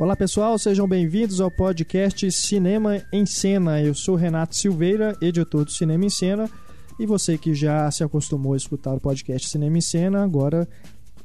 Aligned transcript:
Olá 0.00 0.16
pessoal, 0.16 0.58
sejam 0.58 0.88
bem-vindos 0.88 1.42
ao 1.42 1.50
podcast 1.50 2.32
Cinema 2.32 3.02
em 3.12 3.26
Cena. 3.26 3.82
Eu 3.82 3.94
sou 3.94 4.16
Renato 4.16 4.56
Silveira, 4.56 5.14
editor 5.20 5.66
do 5.66 5.70
Cinema 5.70 6.06
em 6.06 6.08
Cena, 6.08 6.48
e 6.98 7.04
você 7.04 7.36
que 7.36 7.52
já 7.52 7.90
se 7.90 8.02
acostumou 8.02 8.54
a 8.54 8.56
escutar 8.56 8.94
o 8.94 8.98
podcast 8.98 9.46
Cinema 9.50 9.76
em 9.76 9.82
Cena, 9.82 10.24
agora 10.24 10.66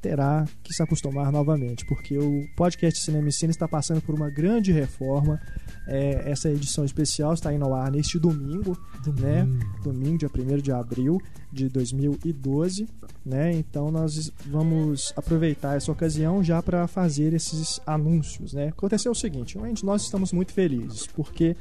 terá 0.02 0.46
que 0.62 0.74
se 0.74 0.84
acostumar 0.84 1.32
novamente, 1.32 1.86
porque 1.86 2.18
o 2.18 2.46
podcast 2.58 3.00
Cinema 3.02 3.30
e 3.30 3.32
Cine 3.32 3.52
está 3.52 3.66
passando 3.66 4.02
por 4.02 4.14
uma 4.14 4.30
grande 4.30 4.74
reforma. 4.74 5.40
É, 5.88 6.30
essa 6.30 6.50
edição 6.50 6.84
especial 6.84 7.34
está 7.34 7.54
indo 7.54 7.64
ao 7.64 7.74
ar 7.74 7.92
neste 7.92 8.18
domingo, 8.18 8.78
domingo. 9.04 9.22
né? 9.22 9.48
Domingo, 9.84 10.18
dia 10.18 10.30
1 10.34 10.58
de 10.58 10.72
abril 10.72 11.22
de 11.52 11.70
2012, 11.70 12.88
né? 13.26 13.54
Então 13.54 13.92
nós 13.92 14.32
vamos 14.48 15.14
aproveitar 15.16 15.78
essa 15.78 15.92
ocasião 15.92 16.44
já 16.44 16.62
para 16.62 16.88
fazer 16.88 17.34
esses 17.34 17.80
anúncios, 17.86 18.54
né? 18.54 18.70
Aconteceu 18.70 19.12
o 19.12 19.16
seguinte, 19.16 19.58
nós 19.84 20.02
estamos 20.02 20.34
muito 20.34 20.52
felizes, 20.54 21.08
porque 21.08 21.56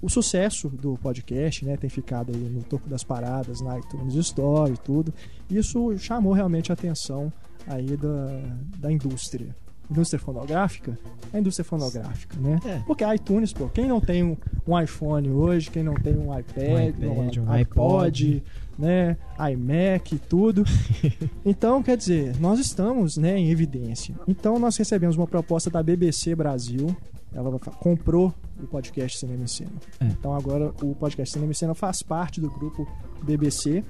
o 0.00 0.08
sucesso 0.08 0.68
do 0.68 0.96
podcast, 0.96 1.64
né, 1.64 1.76
tem 1.76 1.90
ficado 1.90 2.32
aí 2.32 2.38
no 2.38 2.62
topo 2.62 2.88
das 2.88 3.02
paradas, 3.02 3.60
na 3.60 3.78
iTunes 3.78 4.14
Store 4.14 4.72
e 4.72 4.76
tudo. 4.76 5.12
Isso 5.50 5.98
chamou 5.98 6.32
realmente 6.32 6.70
a 6.70 6.74
atenção 6.74 7.32
aí 7.66 7.96
da, 7.96 8.40
da 8.78 8.92
indústria. 8.92 9.54
Indústria 9.90 10.20
fonográfica? 10.20 10.98
A 11.32 11.38
indústria 11.38 11.64
fonográfica, 11.64 12.36
né? 12.38 12.58
É. 12.64 12.78
Porque 12.86 13.02
a 13.02 13.14
iTunes, 13.14 13.52
pô, 13.52 13.68
quem 13.68 13.86
não 13.86 14.00
tem 14.00 14.22
um, 14.22 14.36
um, 14.66 14.78
iPhone 14.78 15.30
hoje, 15.30 15.70
quem 15.70 15.82
não 15.82 15.94
tem 15.94 16.14
um 16.14 16.38
iPad, 16.38 16.68
um, 16.68 16.88
iPad, 16.88 17.36
um, 17.38 17.42
um 17.42 17.52
iPod, 17.52 18.42
né, 18.78 19.16
iMac 19.50 20.14
e 20.14 20.18
tudo. 20.18 20.64
então, 21.44 21.82
quer 21.82 21.96
dizer, 21.96 22.38
nós 22.38 22.60
estamos, 22.60 23.16
né, 23.16 23.38
em 23.38 23.50
evidência. 23.50 24.14
Então, 24.26 24.58
nós 24.58 24.76
recebemos 24.76 25.16
uma 25.16 25.26
proposta 25.26 25.68
da 25.68 25.82
BBC 25.82 26.34
Brasil. 26.34 26.94
Ela 27.34 27.58
comprou 27.58 28.32
o 28.62 28.66
podcast 28.66 29.18
Cinema 29.18 29.44
e 29.44 29.48
Cena. 29.48 29.70
É. 30.00 30.04
Então, 30.06 30.34
agora 30.34 30.72
o 30.82 30.94
podcast 30.94 31.32
Cinema 31.32 31.52
e 31.52 31.54
Cena 31.54 31.74
faz 31.74 32.02
parte 32.02 32.40
do 32.40 32.50
grupo 32.50 32.86
BBC. 33.22 33.82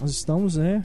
Nós 0.00 0.10
estamos, 0.10 0.56
né, 0.56 0.84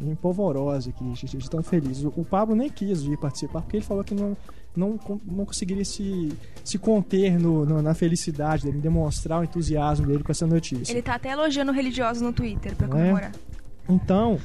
em 0.00 0.14
polvorosa 0.14 0.90
aqui, 0.90 1.04
a 1.10 1.14
gente 1.14 1.50
tão 1.50 1.62
feliz. 1.62 2.04
O 2.04 2.24
Pablo 2.24 2.54
nem 2.54 2.68
quis 2.68 3.02
vir 3.02 3.18
participar 3.18 3.62
porque 3.62 3.76
ele 3.76 3.84
falou 3.84 4.02
que 4.02 4.14
não, 4.14 4.36
não, 4.76 4.98
não 5.24 5.44
conseguiria 5.44 5.84
se, 5.84 6.32
se 6.64 6.78
conter 6.78 7.38
no, 7.38 7.64
no, 7.64 7.82
na 7.82 7.94
felicidade 7.94 8.64
dele, 8.64 8.78
demonstrar 8.78 9.40
o 9.40 9.44
entusiasmo 9.44 10.06
dele 10.06 10.22
com 10.22 10.32
essa 10.32 10.46
notícia. 10.46 10.92
Ele 10.92 11.02
tá 11.02 11.14
até 11.14 11.30
elogiando 11.30 11.72
religiosos 11.72 12.22
no 12.22 12.32
Twitter 12.32 12.74
pra 12.76 12.86
é? 12.86 12.90
comemorar. 12.90 13.32
É? 13.32 13.92
Então, 13.92 14.38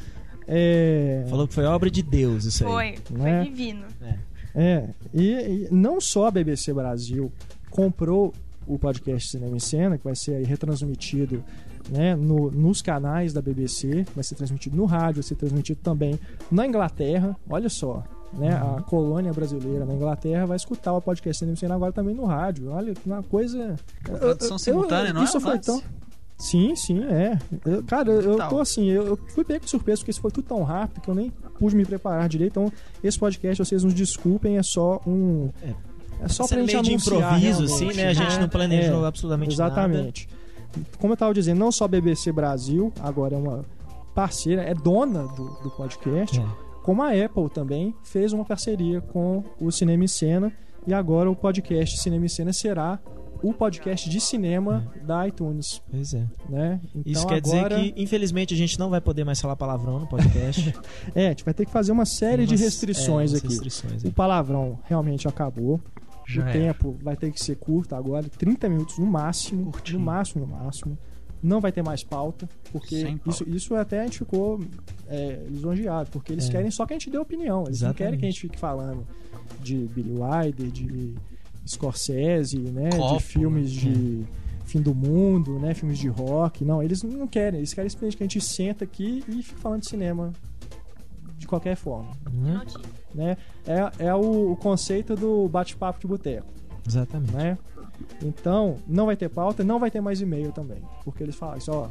é... 0.52 1.26
Falou 1.30 1.48
que 1.48 1.54
foi 1.54 1.64
obra 1.66 1.92
de 1.92 2.02
Deus 2.02 2.46
isso 2.46 2.66
aí. 2.66 2.72
Foi, 2.72 3.18
foi 3.18 3.30
é? 3.30 3.44
divino. 3.44 3.86
É, 4.02 4.18
é. 4.56 4.90
E, 5.14 5.32
e, 5.32 5.68
não 5.72 6.02
só 6.02 6.28
a 6.28 6.32
BBC 6.32 6.74
Brasil 6.74 7.32
comprou 7.70 8.34
o 8.66 8.78
podcast 8.78 9.30
Cinema 9.30 9.56
em 9.56 9.60
Cena, 9.60 9.98
que 9.98 10.04
vai 10.04 10.16
ser 10.16 10.44
retransmitido 10.46 11.44
né, 11.90 12.16
no, 12.16 12.52
nos 12.52 12.82
canais 12.82 13.34
da 13.34 13.42
BBC, 13.42 14.06
vai 14.16 14.24
ser 14.24 14.36
transmitido 14.36 14.78
no 14.78 14.86
rádio, 14.86 15.16
vai 15.16 15.24
ser 15.24 15.36
transmitido 15.36 15.80
também 15.82 16.20
na 16.52 16.66
Inglaterra. 16.66 17.36
Olha 17.50 17.70
só, 17.70 18.04
né, 18.34 18.62
uhum. 18.62 18.78
a 18.78 18.82
colônia 18.82 19.34
brasileira 19.34 19.86
na 19.86 19.94
Inglaterra 19.94 20.46
vai 20.46 20.56
escutar 20.56 20.94
o 20.94 21.02
podcast 21.02 21.46
Cinema 21.46 21.76
agora 21.76 21.92
também 21.92 22.14
no 22.14 22.26
rádio. 22.26 22.70
Olha, 22.72 22.94
uma 23.06 23.24
coisa. 23.24 23.76
Tradução 24.04 24.58
simultânea, 24.58 25.14
não 25.14 25.22
é? 25.22 25.26
Isso 25.26 25.40
foi 25.40 25.60
tão. 25.60 25.82
Sim, 26.38 26.74
sim, 26.74 27.04
é. 27.04 27.38
Eu, 27.66 27.84
cara, 27.84 28.10
eu, 28.10 28.22
eu 28.22 28.48
tô 28.48 28.60
assim, 28.60 28.86
eu, 28.86 29.06
eu 29.08 29.20
fui 29.36 29.44
pego 29.44 29.66
de 29.66 29.70
surpresa 29.70 30.00
porque 30.00 30.12
isso 30.12 30.22
foi 30.22 30.32
tudo 30.32 30.48
tão 30.48 30.64
rápido 30.64 31.02
que 31.02 31.10
eu 31.10 31.16
nem 31.16 31.30
pude 31.58 31.76
me 31.76 31.84
preparar 31.84 32.30
direito. 32.30 32.52
Então, 32.52 32.72
esse 33.04 33.20
podcast, 33.20 33.66
vocês 33.66 33.84
nos 33.84 33.94
desculpem, 33.94 34.58
é 34.58 34.64
só 34.64 35.02
um. 35.06 35.50
É, 35.62 35.74
é 36.22 36.28
só 36.30 36.48
pra 36.48 36.60
gente 36.60 36.72
meio 36.72 36.84
de 36.84 36.94
improviso, 36.94 37.64
assim, 37.66 37.94
né? 37.94 38.08
A 38.08 38.14
gente 38.14 38.40
não 38.40 38.48
planejou 38.48 39.04
é, 39.04 39.08
absolutamente 39.08 39.54
exatamente. 39.54 39.88
nada. 39.88 40.08
Exatamente 40.08 40.39
como 41.00 41.14
eu 41.14 41.16
estava 41.16 41.34
dizendo, 41.34 41.60
não 41.60 41.72
só 41.72 41.86
a 41.86 41.88
BBC 41.88 42.32
Brasil, 42.32 42.92
agora 43.00 43.36
é 43.36 43.38
uma 43.38 43.66
parceira, 44.14 44.64
é 44.64 44.74
dona 44.74 45.24
do, 45.24 45.46
do 45.62 45.72
podcast, 45.72 46.40
é. 46.40 46.46
como 46.84 47.02
a 47.02 47.10
Apple 47.10 47.50
também 47.50 47.96
fez 48.04 48.34
uma 48.34 48.46
parceria 48.46 49.02
com 49.02 49.44
o 49.60 49.72
Cinema 49.72 50.06
e 50.06 50.10
Cena, 50.10 50.52
e 50.88 50.94
agora 50.94 51.30
o 51.30 51.36
podcast 51.36 51.98
Cinema 52.00 52.26
e 52.26 52.30
Cena 52.30 52.54
será 52.54 53.00
o 53.42 53.54
podcast 53.54 54.10
de 54.10 54.20
cinema 54.20 54.92
é. 54.96 55.00
da 55.00 55.28
iTunes. 55.28 55.82
Pois 55.90 56.14
é. 56.14 56.28
Né? 56.50 56.80
Então, 56.94 57.04
Isso 57.06 57.28
quer 57.28 57.38
agora... 57.38 57.78
dizer 57.78 57.94
que, 57.94 58.02
infelizmente, 58.02 58.54
a 58.54 58.58
gente 58.58 58.78
não 58.78 58.90
vai 58.90 59.00
poder 59.00 59.24
mais 59.24 59.40
falar 59.40 59.56
palavrão 59.56 60.00
no 60.00 60.08
podcast. 60.08 60.74
é, 61.16 61.28
a 61.28 61.30
gente 61.30 61.46
vai 61.46 61.54
ter 61.54 61.66
que 61.66 61.72
fazer 61.72 61.92
uma 61.92 62.06
série 62.06 62.44
umas, 62.44 62.50
de 62.50 62.56
restrições 62.58 63.34
é, 63.34 63.38
aqui. 63.38 63.48
Restrições, 63.48 64.04
o 64.04 64.12
palavrão 64.12 64.80
realmente 64.84 65.28
acabou. 65.28 65.80
Já 66.30 66.46
o 66.46 66.48
é. 66.48 66.52
tempo 66.52 66.98
vai 67.02 67.16
ter 67.16 67.32
que 67.32 67.44
ser 67.44 67.56
curto 67.56 67.96
agora, 67.96 68.30
30 68.30 68.70
minutos 68.70 69.00
no 69.00 69.06
máximo. 69.08 69.72
Curtinho. 69.72 70.00
No 70.00 70.06
máximo, 70.06 70.46
no 70.46 70.52
máximo. 70.52 70.98
Não 71.42 71.60
vai 71.60 71.72
ter 71.72 71.82
mais 71.82 72.04
pauta, 72.04 72.48
porque 72.72 73.04
pauta. 73.04 73.30
Isso, 73.30 73.50
isso 73.50 73.76
até 73.76 74.02
a 74.02 74.04
gente 74.04 74.20
ficou 74.20 74.60
é, 75.08 75.46
lisonjeado, 75.50 76.10
porque 76.12 76.34
eles 76.34 76.48
é. 76.50 76.52
querem 76.52 76.70
só 76.70 76.86
que 76.86 76.94
a 76.94 76.98
gente 76.98 77.10
dê 77.10 77.18
opinião. 77.18 77.64
Eles 77.64 77.78
Exatamente. 77.78 77.88
não 77.88 77.94
querem 77.94 78.20
que 78.20 78.26
a 78.26 78.30
gente 78.30 78.42
fique 78.42 78.60
falando 78.60 79.08
de 79.62 79.76
Billy 79.88 80.12
Wilder, 80.12 80.70
de 80.70 81.16
Scorsese, 81.66 82.60
né? 82.60 82.90
Copo, 82.90 83.18
de 83.18 83.24
filmes 83.24 83.84
né? 83.84 83.92
de 83.92 84.26
fim 84.66 84.82
do 84.82 84.94
mundo, 84.94 85.58
né? 85.60 85.74
Filmes 85.74 85.98
de 85.98 86.10
rock. 86.10 86.64
Não, 86.64 86.84
eles 86.84 87.02
não 87.02 87.28
querem. 87.28 87.60
Eles 87.60 87.74
querem 87.74 87.90
simplesmente 87.90 88.18
que 88.18 88.24
a 88.24 88.28
gente 88.28 88.42
senta 88.42 88.84
aqui 88.84 89.24
e 89.28 89.42
fique 89.42 89.60
falando 89.60 89.82
de 89.82 89.90
cinema 89.90 90.32
de 91.38 91.48
qualquer 91.48 91.76
forma. 91.76 92.12
Uhum. 92.32 92.60
Né? 93.14 93.38
É, 93.66 94.08
é 94.08 94.16
o, 94.16 94.52
o 94.52 94.56
conceito 94.56 95.16
do 95.16 95.48
bate-papo 95.48 96.00
de 96.00 96.08
boteco. 96.08 96.48
Exatamente. 96.88 97.34
Né? 97.34 97.58
Então, 98.24 98.78
não 98.88 99.06
vai 99.06 99.16
ter 99.16 99.30
pauta, 99.30 99.64
não 99.64 99.80
vai 99.80 99.92
ter 99.92 100.02
mais 100.02 100.22
e-mail 100.22 100.52
também. 100.52 100.80
Porque 101.04 101.24
eles 101.24 101.36
falam 101.36 101.58
isso, 101.58 101.72
ó. 101.72 101.90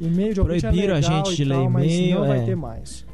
E-mail 0.00 0.34
de 0.34 0.40
é 0.40 0.44
Proibiram 0.44 0.94
é 0.94 0.98
a 0.98 1.00
gente 1.00 1.34
de 1.34 1.44
ler 1.44 1.62
e-mail. 1.64 2.18
Não 2.18 2.24
é. 2.24 2.28
vai 2.28 2.44
ter 2.44 2.56
mais. 2.56 3.06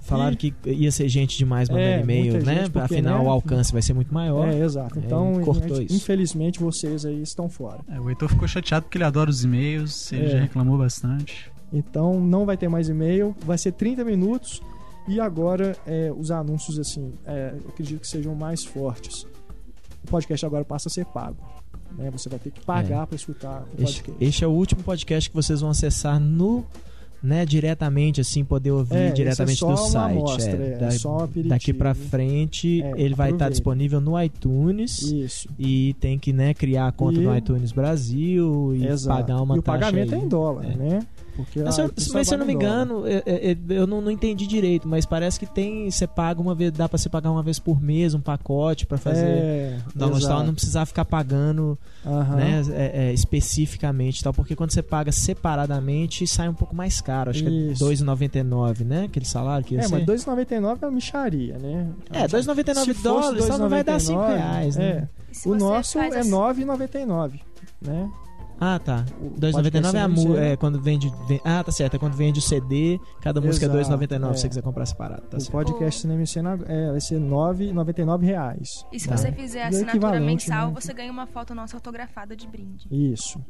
Falaram 0.00 0.32
e... 0.32 0.36
que 0.36 0.54
ia 0.66 0.90
ser 0.90 1.08
gente 1.08 1.36
demais 1.36 1.68
mandando 1.68 1.86
é, 1.86 2.00
e-mail, 2.00 2.44
né? 2.44 2.68
Porque, 2.68 2.94
Afinal, 2.94 3.22
né? 3.22 3.28
o 3.28 3.30
alcance 3.30 3.72
vai 3.72 3.82
ser 3.82 3.92
muito 3.92 4.12
maior. 4.12 4.48
É, 4.48 4.58
exato. 4.58 4.98
Então, 4.98 5.40
cortou 5.44 5.76
gente, 5.76 5.86
isso. 5.86 5.96
infelizmente, 5.96 6.58
vocês 6.58 7.04
aí 7.04 7.22
estão 7.22 7.48
fora. 7.48 7.80
É, 7.88 8.00
o 8.00 8.08
Heitor 8.08 8.28
ficou 8.28 8.48
chateado 8.48 8.84
porque 8.84 8.96
ele 8.96 9.04
adora 9.04 9.30
os 9.30 9.44
e-mails, 9.44 10.12
ele 10.12 10.26
é. 10.26 10.28
já 10.30 10.40
reclamou 10.40 10.78
bastante. 10.78 11.50
Então, 11.72 12.18
não 12.18 12.44
vai 12.44 12.56
ter 12.56 12.68
mais 12.68 12.88
e-mail, 12.88 13.36
vai 13.44 13.58
ser 13.58 13.72
30 13.72 14.04
minutos 14.04 14.60
e 15.06 15.20
agora, 15.20 15.76
é, 15.86 16.12
os 16.16 16.30
anúncios, 16.30 16.78
assim, 16.78 17.12
é, 17.24 17.54
eu 17.62 17.68
acredito 17.70 18.00
que 18.00 18.06
sejam 18.06 18.34
mais 18.34 18.64
fortes. 18.64 19.26
O 20.04 20.06
podcast 20.08 20.44
agora 20.46 20.64
passa 20.64 20.88
a 20.88 20.90
ser 20.90 21.04
pago. 21.06 21.36
Né? 21.92 22.10
Você 22.10 22.28
vai 22.28 22.38
ter 22.38 22.50
que 22.50 22.64
pagar 22.64 23.02
é. 23.02 23.06
para 23.06 23.16
escutar 23.16 23.62
o 23.62 23.66
podcast. 23.66 24.10
Este, 24.10 24.24
este 24.24 24.44
é 24.44 24.46
o 24.46 24.52
último 24.52 24.82
podcast 24.82 25.28
que 25.28 25.34
vocês 25.34 25.60
vão 25.60 25.70
acessar 25.70 26.20
no 26.20 26.64
né, 27.22 27.44
diretamente, 27.44 28.20
assim, 28.20 28.44
poder 28.44 28.70
ouvir 28.70 28.96
é, 28.96 29.10
diretamente 29.10 29.64
é 29.64 29.68
do 29.68 29.76
site. 29.76 30.16
Amostra, 30.16 30.52
é, 30.52 30.78
da, 30.78 30.90
só 30.90 31.28
daqui 31.46 31.72
para 31.72 31.94
frente, 31.94 32.82
é, 32.82 32.92
ele 32.96 33.14
vai 33.14 33.30
estar 33.30 33.46
tá 33.46 33.50
disponível 33.50 34.00
no 34.00 34.20
iTunes. 34.20 35.02
Isso. 35.02 35.48
E 35.58 35.94
tem 36.00 36.18
que 36.18 36.32
né, 36.32 36.54
criar 36.54 36.88
a 36.88 36.92
conta 36.92 37.20
e... 37.20 37.24
no 37.24 37.36
iTunes 37.36 37.72
Brasil 37.72 38.74
e 38.74 38.86
Exato. 38.86 39.18
pagar 39.18 39.42
uma 39.42 39.58
e 39.58 39.62
taxa. 39.62 39.78
o 39.78 39.80
pagamento 39.80 40.14
aí. 40.14 40.20
é 40.20 40.24
em 40.24 40.28
dólar, 40.28 40.64
é. 40.64 40.76
né? 40.76 41.06
Porque 41.36 41.62
mas, 41.62 41.78
eu, 41.78 41.90
mas 42.12 42.28
se 42.28 42.34
eu 42.34 42.38
não 42.38 42.46
me 42.46 42.52
engano, 42.52 43.04
eu, 43.06 43.22
eu 43.76 43.86
não, 43.86 44.00
não, 44.00 44.10
entendi 44.10 44.46
direito, 44.46 44.86
mas 44.86 45.06
parece 45.06 45.38
que 45.38 45.46
tem. 45.46 45.90
Você 45.90 46.06
paga 46.06 46.40
uma 46.40 46.54
vez, 46.54 46.72
dá 46.72 46.88
pra 46.88 46.98
você 46.98 47.08
pagar 47.08 47.30
uma 47.30 47.42
vez 47.42 47.58
por 47.58 47.80
mês 47.80 48.14
um 48.14 48.20
pacote 48.20 48.86
para 48.86 48.98
fazer. 48.98 49.26
É, 49.26 49.78
não, 49.94 50.10
não 50.10 50.54
precisar 50.54 50.84
ficar 50.86 51.04
pagando 51.04 51.78
né, 52.04 52.62
é, 52.72 53.08
é, 53.08 53.12
especificamente 53.12 54.22
tal, 54.22 54.34
porque 54.34 54.54
quando 54.54 54.72
você 54.72 54.82
paga 54.82 55.12
separadamente 55.12 56.26
sai 56.26 56.48
um 56.48 56.54
pouco 56.54 56.74
mais 56.74 57.00
caro. 57.00 57.09
Acho 57.10 57.44
Isso. 57.44 57.84
que 57.84 57.84
é 57.84 57.88
R$2,99, 57.88 58.84
né? 58.84 59.04
Aquele 59.04 59.24
salário 59.24 59.64
que 59.64 59.74
ia 59.74 59.80
É, 59.80 59.82
ser. 59.84 59.92
mas 59.92 60.06
R$2,99 60.06 60.78
é 60.82 60.86
uma 60.86 60.90
micharia, 60.90 61.58
né? 61.58 61.88
É, 62.12 62.20
R$2,99 62.20 63.02
dólares, 63.02 63.44
só 63.44 63.58
não 63.58 63.68
vai 63.68 63.84
dar 63.84 64.00
5 64.00 64.18
reais, 64.20 64.76
né? 64.76 65.08
É. 65.44 65.48
O 65.48 65.54
nosso 65.54 65.98
é 65.98 66.08
R$9,99, 66.08 67.40
né? 67.80 68.10
Ah, 68.62 68.78
tá. 68.78 69.06
2,99 69.38 69.94
é 69.94 70.00
a 70.00 70.08
mu 70.08 70.36
é 70.36 70.54
quando 70.54 70.78
vende, 70.78 71.10
vende, 71.26 71.40
Ah, 71.46 71.64
tá 71.64 71.72
certo. 71.72 71.94
É 71.94 71.98
quando 71.98 72.14
vende 72.14 72.40
o 72.40 72.42
CD, 72.42 73.00
cada 73.22 73.40
música 73.40 73.64
é 73.64 73.68
2,99 73.70 74.30
é. 74.30 74.34
se 74.34 74.40
você 74.42 74.48
quiser 74.50 74.62
comprar 74.62 74.84
separado. 74.84 75.22
Tá 75.22 75.38
o 75.38 75.40
certo. 75.40 75.52
podcast 75.52 76.02
Cinema 76.02 76.22
e 76.22 76.26
Cena 76.26 76.58
é, 76.66 76.90
vai 76.90 77.00
ser 77.00 77.18
9,99 77.18 78.22
reais. 78.22 78.84
E 78.92 79.00
se 79.00 79.08
tá. 79.08 79.16
você 79.16 79.32
fizer 79.32 79.62
a 79.62 79.68
assinatura 79.68 80.20
mensal, 80.20 80.68
né? 80.68 80.74
você 80.78 80.92
ganha 80.92 81.10
uma 81.10 81.26
foto 81.26 81.54
nossa 81.54 81.74
autografada 81.78 82.36
de 82.36 82.46
brinde. 82.46 82.86
Isso. 82.90 83.42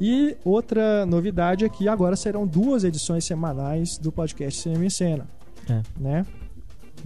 E 0.00 0.36
outra 0.44 1.04
novidade 1.06 1.64
é 1.64 1.68
que 1.68 1.88
agora 1.88 2.14
serão 2.16 2.46
duas 2.46 2.84
edições 2.84 3.24
semanais 3.24 3.98
do 3.98 4.12
podcast 4.12 4.60
Cinema 4.60 4.86
e 4.86 4.90
Cena. 4.90 5.28
É. 5.68 5.82
Né? 6.00 6.26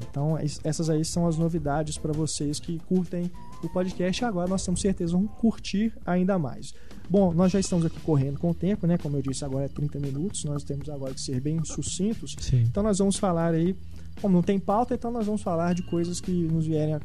Então, 0.08 0.38
essas 0.64 0.90
aí 0.90 1.04
são 1.04 1.26
as 1.26 1.36
novidades 1.36 1.96
para 1.98 2.12
vocês 2.12 2.58
que 2.58 2.78
curtem 2.80 3.30
o 3.62 3.68
podcast. 3.68 4.24
Agora 4.24 4.48
nós 4.48 4.64
temos 4.64 4.80
certeza 4.80 5.12
vão 5.12 5.26
curtir 5.26 5.92
ainda 6.04 6.38
mais. 6.38 6.74
Bom, 7.08 7.32
nós 7.32 7.52
já 7.52 7.60
estamos 7.60 7.84
aqui 7.84 8.00
correndo 8.00 8.38
com 8.38 8.50
o 8.50 8.54
tempo, 8.54 8.86
né? 8.86 8.96
Como 8.96 9.16
eu 9.16 9.22
disse, 9.22 9.44
agora 9.44 9.66
é 9.66 9.68
30 9.68 9.98
minutos. 9.98 10.44
Nós 10.44 10.64
temos 10.64 10.88
agora 10.88 11.14
que 11.14 11.20
ser 11.20 11.40
bem 11.40 11.62
sucintos. 11.64 12.36
Sim. 12.40 12.62
Então 12.62 12.82
nós 12.82 12.98
vamos 12.98 13.16
falar 13.16 13.54
aí 13.54 13.76
como 14.20 14.34
não 14.34 14.42
tem 14.42 14.58
pauta, 14.58 14.94
então 14.94 15.10
nós 15.10 15.26
vamos 15.26 15.42
falar 15.42 15.74
de 15.74 15.82
coisas 15.82 16.20
que 16.20 16.30
nos 16.30 16.66
vierem, 16.66 16.94
a, 16.94 17.00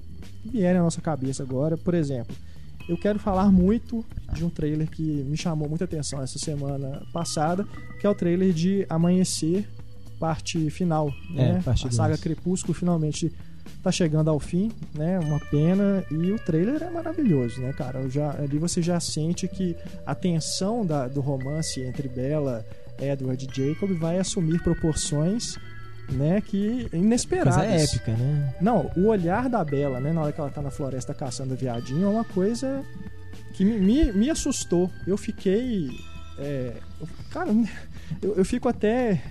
vierem 0.45 0.79
à 0.79 0.83
nossa 0.83 1.01
cabeça 1.01 1.43
agora. 1.43 1.77
Por 1.77 1.93
exemplo, 1.93 2.35
eu 2.87 2.97
quero 2.97 3.19
falar 3.19 3.51
muito 3.51 4.05
de 4.33 4.45
um 4.45 4.49
trailer 4.49 4.89
que 4.89 5.01
me 5.01 5.35
chamou 5.37 5.67
muita 5.67 5.85
atenção 5.85 6.21
essa 6.21 6.39
semana 6.39 7.01
passada, 7.11 7.65
que 7.99 8.07
é 8.07 8.09
o 8.09 8.15
trailer 8.15 8.53
de 8.53 8.85
Amanhecer, 8.89 9.67
parte 10.19 10.69
final, 10.69 11.13
é, 11.35 11.53
né? 11.53 11.61
Parte 11.63 11.87
a 11.87 11.91
saga 11.91 12.09
dois. 12.09 12.21
Crepúsculo 12.21 12.73
finalmente 12.73 13.31
tá 13.83 13.91
chegando 13.91 14.29
ao 14.29 14.39
fim, 14.39 14.71
né? 14.93 15.19
Uma 15.19 15.39
pena 15.39 16.03
e 16.09 16.31
o 16.31 16.39
trailer 16.39 16.81
é 16.81 16.89
maravilhoso, 16.89 17.61
né, 17.61 17.73
cara? 17.73 17.99
Eu 17.99 18.09
já, 18.09 18.31
ali 18.31 18.57
você 18.57 18.81
já 18.81 18.99
sente 18.99 19.47
que 19.47 19.75
a 20.05 20.15
tensão 20.15 20.85
da, 20.85 21.07
do 21.07 21.21
romance 21.21 21.81
entre 21.81 22.07
Bella, 22.07 22.65
Edward 22.99 23.45
e 23.45 23.55
Jacob 23.55 23.91
vai 23.97 24.17
assumir 24.17 24.61
proporções 24.63 25.57
né, 26.09 26.41
que 26.41 26.87
inesperadas. 26.93 27.55
Coisa 27.55 27.83
épica, 27.83 28.11
né? 28.13 28.55
Não, 28.61 28.91
o 28.95 29.07
olhar 29.07 29.49
da 29.49 29.63
Bela, 29.63 29.99
né, 29.99 30.13
na 30.13 30.21
hora 30.21 30.31
que 30.31 30.39
ela 30.39 30.49
tá 30.49 30.61
na 30.61 30.71
floresta 30.71 31.13
caçando 31.13 31.55
viadinho, 31.55 32.05
é 32.05 32.09
uma 32.09 32.23
coisa 32.23 32.83
que 33.53 33.65
me, 33.65 33.79
me, 33.79 34.11
me 34.13 34.29
assustou. 34.29 34.89
Eu 35.05 35.17
fiquei. 35.17 35.89
É, 36.37 36.73
eu, 36.99 37.07
cara, 37.31 37.49
eu, 38.21 38.35
eu 38.35 38.45
fico 38.45 38.69
até. 38.69 39.21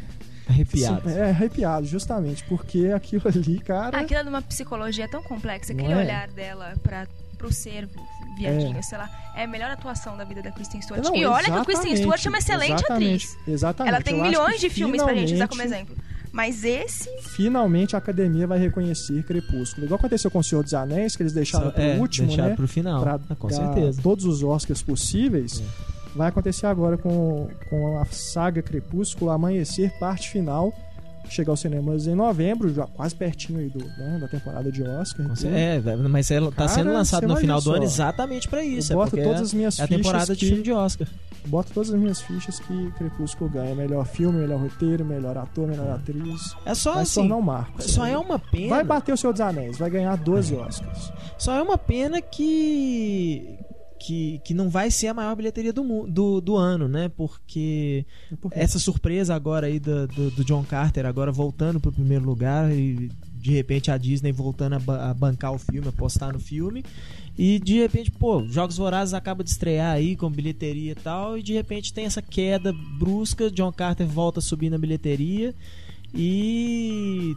Arrepiado. 0.48 1.10
É, 1.10 1.30
arrepiado, 1.30 1.86
justamente, 1.86 2.44
porque 2.44 2.92
aquilo 2.94 3.22
ali, 3.26 3.58
cara. 3.58 3.98
Aquilo 3.98 4.20
é 4.20 4.22
de 4.22 4.28
uma 4.28 4.42
psicologia 4.42 5.08
tão 5.08 5.22
complexa, 5.22 5.72
aquele 5.72 5.92
é? 5.92 5.96
olhar 5.96 6.28
dela 6.28 6.74
para 6.82 7.06
pro 7.36 7.52
ser 7.52 7.88
viadinho, 8.36 8.78
é. 8.78 8.82
sei 8.82 8.96
lá. 8.96 9.10
É 9.34 9.44
a 9.44 9.46
melhor 9.46 9.70
atuação 9.70 10.16
da 10.16 10.24
vida 10.24 10.42
da 10.42 10.50
Kristen 10.50 10.80
Stewart. 10.80 11.04
Não, 11.04 11.14
e 11.14 11.26
olha 11.26 11.44
que 11.44 11.50
a 11.50 11.64
Kristen 11.64 11.96
Stewart 11.96 12.24
é 12.24 12.28
uma 12.28 12.38
excelente 12.38 12.72
exatamente, 12.72 13.26
atriz. 13.26 13.48
Exatamente. 13.48 13.94
Ela 13.94 14.02
tem 14.02 14.22
milhões 14.22 14.60
de 14.60 14.70
filmes 14.70 15.02
pra 15.02 15.14
gente 15.14 15.34
usar 15.34 15.48
como 15.48 15.62
exemplo. 15.62 15.96
Mas 16.36 16.64
esse. 16.64 17.08
Finalmente 17.22 17.96
a 17.96 17.98
academia 17.98 18.46
vai 18.46 18.58
reconhecer 18.58 19.22
Crepúsculo. 19.22 19.86
Igual 19.86 19.98
aconteceu 19.98 20.30
com 20.30 20.38
O 20.38 20.44
Senhor 20.44 20.62
dos 20.62 20.74
Anéis, 20.74 21.16
que 21.16 21.22
eles 21.22 21.32
deixaram 21.32 21.70
pro 21.70 21.82
é, 21.82 21.96
último, 21.96 22.28
deixaram 22.28 22.50
né? 22.50 22.56
pro 22.56 22.68
final. 22.68 23.00
Pra 23.00 23.18
ah, 23.30 23.34
com 23.34 23.48
certeza. 23.48 24.02
Todos 24.02 24.26
os 24.26 24.42
Oscars 24.42 24.82
possíveis. 24.82 25.62
É. 25.62 25.96
Vai 26.14 26.28
acontecer 26.28 26.66
agora 26.66 26.98
com, 26.98 27.48
com 27.70 27.98
a 27.98 28.04
saga 28.04 28.60
Crepúsculo, 28.60 29.30
Amanhecer, 29.30 29.98
parte 29.98 30.28
final 30.28 30.74
chegar 31.28 31.52
aos 31.52 31.60
cinemas 31.60 32.06
em 32.06 32.14
novembro, 32.14 32.72
já 32.72 32.86
quase 32.86 33.14
pertinho 33.14 33.58
aí 33.58 33.68
do, 33.68 33.84
né, 33.84 34.18
da 34.20 34.28
temporada 34.28 34.70
de 34.70 34.82
Oscar. 34.82 35.26
É, 35.46 35.80
mas 36.08 36.30
ela 36.30 36.52
tá 36.52 36.68
sendo 36.68 36.92
lançado 36.92 37.26
no 37.26 37.36
final 37.36 37.60
do 37.60 37.72
ano 37.72 37.84
exatamente 37.84 38.48
para 38.48 38.62
isso. 38.62 38.92
Eu 38.92 38.98
boto 38.98 39.18
é 39.18 39.22
todas 39.22 39.40
as 39.40 39.54
minhas 39.54 39.78
é 39.78 39.84
a 39.84 39.88
temporada 39.88 40.34
de 40.34 40.46
filme 40.46 40.62
de 40.62 40.72
Oscar. 40.72 41.08
Boto 41.46 41.72
todas 41.72 41.90
as 41.90 41.98
minhas 41.98 42.20
fichas 42.20 42.58
que 42.58 42.90
Crepúsculo 42.92 43.50
ganha. 43.50 43.74
Melhor 43.74 44.04
filme, 44.06 44.38
melhor 44.38 44.60
roteiro, 44.60 45.04
melhor 45.04 45.36
ator, 45.38 45.66
melhor 45.66 45.90
atriz. 45.90 46.56
É 46.64 46.74
só 46.74 46.94
vai 46.94 47.02
assim. 47.02 47.12
se 47.12 47.20
tornar 47.20 47.36
um 47.36 47.42
marco. 47.42 47.82
Só 47.82 48.06
é 48.06 48.16
uma 48.16 48.38
pena. 48.38 48.68
Vai 48.68 48.84
bater 48.84 49.12
o 49.12 49.16
Senhor 49.16 49.32
dos 49.32 49.40
Anéis, 49.40 49.78
vai 49.78 49.90
ganhar 49.90 50.16
12 50.16 50.54
é. 50.54 50.58
Oscars. 50.58 51.12
Só 51.38 51.54
é 51.54 51.62
uma 51.62 51.78
pena 51.78 52.20
que 52.20 53.58
que, 53.98 54.40
que 54.44 54.54
não 54.54 54.68
vai 54.68 54.90
ser 54.90 55.08
a 55.08 55.14
maior 55.14 55.34
bilheteria 55.34 55.72
do, 55.72 56.06
do, 56.06 56.40
do 56.40 56.56
ano, 56.56 56.88
né? 56.88 57.08
Porque 57.08 58.04
Por 58.40 58.52
essa 58.54 58.78
surpresa 58.78 59.34
agora 59.34 59.66
aí 59.66 59.78
do, 59.78 60.06
do, 60.06 60.30
do 60.30 60.44
John 60.44 60.64
Carter, 60.64 61.06
agora 61.06 61.32
voltando 61.32 61.80
para 61.80 61.88
o 61.88 61.92
primeiro 61.92 62.24
lugar 62.24 62.70
e 62.70 63.10
de 63.34 63.52
repente 63.52 63.90
a 63.90 63.96
Disney 63.96 64.32
voltando 64.32 64.74
a, 64.74 64.78
ba 64.78 65.10
a, 65.10 65.14
bancar 65.14 65.52
o 65.52 65.58
filme, 65.58 65.88
apostar 65.88 66.32
no 66.32 66.40
filme. 66.40 66.84
E 67.38 67.58
de 67.58 67.78
repente, 67.78 68.10
pô, 68.10 68.46
Jogos 68.48 68.76
Vorazes 68.76 69.12
acaba 69.14 69.44
de 69.44 69.50
estrear 69.50 69.92
aí 69.92 70.16
com 70.16 70.30
bilheteria 70.30 70.92
e 70.92 70.94
tal, 70.94 71.36
e 71.36 71.42
de 71.42 71.52
repente 71.52 71.92
tem 71.92 72.06
essa 72.06 72.22
queda 72.22 72.72
brusca, 72.98 73.50
John 73.50 73.72
Carter 73.72 74.06
volta 74.06 74.40
a 74.40 74.42
subir 74.42 74.70
na 74.70 74.78
bilheteria 74.78 75.54
e 76.14 77.36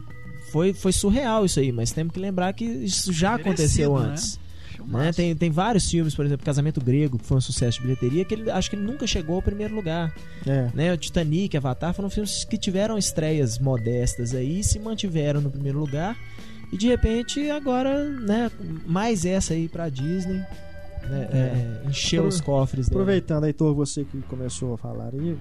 foi, 0.50 0.72
foi 0.72 0.92
surreal 0.92 1.44
isso 1.44 1.60
aí, 1.60 1.70
mas 1.70 1.92
temos 1.92 2.12
que 2.12 2.18
lembrar 2.18 2.52
que 2.54 2.64
isso 2.64 3.12
já 3.12 3.34
aconteceu 3.34 3.98
né? 3.98 4.08
antes. 4.08 4.36
Né? 4.36 4.49
Né? 4.98 5.12
Tem, 5.12 5.36
tem 5.36 5.50
vários 5.50 5.88
filmes, 5.88 6.14
por 6.14 6.24
exemplo, 6.24 6.44
Casamento 6.44 6.80
Grego, 6.80 7.18
que 7.18 7.24
foi 7.24 7.36
um 7.36 7.40
sucesso 7.40 7.78
de 7.78 7.84
bilheteria, 7.84 8.24
que 8.24 8.34
ele, 8.34 8.50
acho 8.50 8.68
que 8.68 8.76
ele 8.76 8.84
nunca 8.84 9.06
chegou 9.06 9.36
ao 9.36 9.42
primeiro 9.42 9.74
lugar. 9.74 10.12
É. 10.46 10.68
Né? 10.74 10.92
O 10.92 10.96
Titanic, 10.96 11.56
Avatar 11.56 11.94
foram 11.94 12.10
filmes 12.10 12.44
que 12.44 12.58
tiveram 12.58 12.98
estreias 12.98 13.58
modestas 13.58 14.34
aí, 14.34 14.64
se 14.64 14.78
mantiveram 14.78 15.40
no 15.40 15.50
primeiro 15.50 15.78
lugar. 15.78 16.16
E 16.72 16.76
de 16.76 16.88
repente, 16.88 17.50
agora, 17.50 18.04
né, 18.04 18.50
mais 18.86 19.24
essa 19.24 19.54
aí 19.54 19.68
pra 19.68 19.88
Disney. 19.88 20.44
Né, 21.08 21.28
é. 21.32 21.86
É, 21.86 21.88
encher 21.88 22.20
os 22.20 22.40
cofres 22.40 22.88
dele. 22.88 23.00
Aproveitando, 23.00 23.44
Heitor, 23.46 23.74
você 23.74 24.04
que 24.04 24.20
começou 24.22 24.74
a 24.74 24.78
falar 24.78 25.12
aí, 25.14 25.36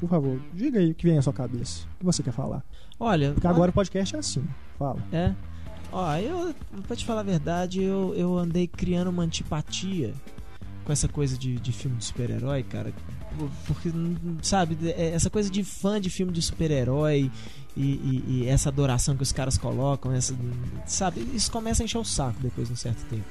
por 0.00 0.08
favor, 0.08 0.40
diga 0.54 0.80
aí 0.80 0.90
o 0.90 0.94
que 0.94 1.06
vem 1.06 1.18
à 1.18 1.22
sua 1.22 1.32
cabeça. 1.32 1.84
O 1.96 1.98
que 1.98 2.04
você 2.04 2.22
quer 2.22 2.32
falar? 2.32 2.64
Olha. 2.98 3.32
Porque 3.32 3.46
agora 3.46 3.70
o 3.70 3.74
podcast 3.74 4.16
é 4.16 4.18
assim. 4.18 4.44
Fala. 4.78 4.98
É. 5.12 5.32
Ó, 5.92 6.16
eu, 6.16 6.54
pra 6.86 6.96
te 6.96 7.04
falar 7.04 7.20
a 7.20 7.24
verdade, 7.24 7.82
eu, 7.82 8.14
eu 8.16 8.38
andei 8.38 8.66
criando 8.66 9.08
uma 9.08 9.22
antipatia 9.22 10.14
com 10.84 10.92
essa 10.92 11.06
coisa 11.06 11.36
de, 11.36 11.56
de 11.56 11.70
filme 11.70 11.98
de 11.98 12.04
super-herói, 12.06 12.62
cara. 12.62 12.92
Porque, 13.66 13.90
sabe, 14.42 14.76
é, 14.88 15.10
essa 15.14 15.28
coisa 15.28 15.50
de 15.50 15.62
fã 15.62 16.00
de 16.00 16.08
filme 16.08 16.32
de 16.32 16.40
super-herói 16.40 17.30
e, 17.76 17.82
e, 17.82 18.24
e, 18.26 18.46
essa 18.48 18.70
adoração 18.70 19.16
que 19.16 19.22
os 19.22 19.32
caras 19.32 19.56
colocam, 19.56 20.12
essa, 20.12 20.34
sabe, 20.86 21.20
isso 21.34 21.50
começa 21.50 21.82
a 21.82 21.84
encher 21.84 21.98
o 21.98 22.04
saco 22.04 22.38
depois 22.40 22.68
de 22.68 22.72
um 22.72 22.76
certo 22.76 23.04
tempo. 23.08 23.24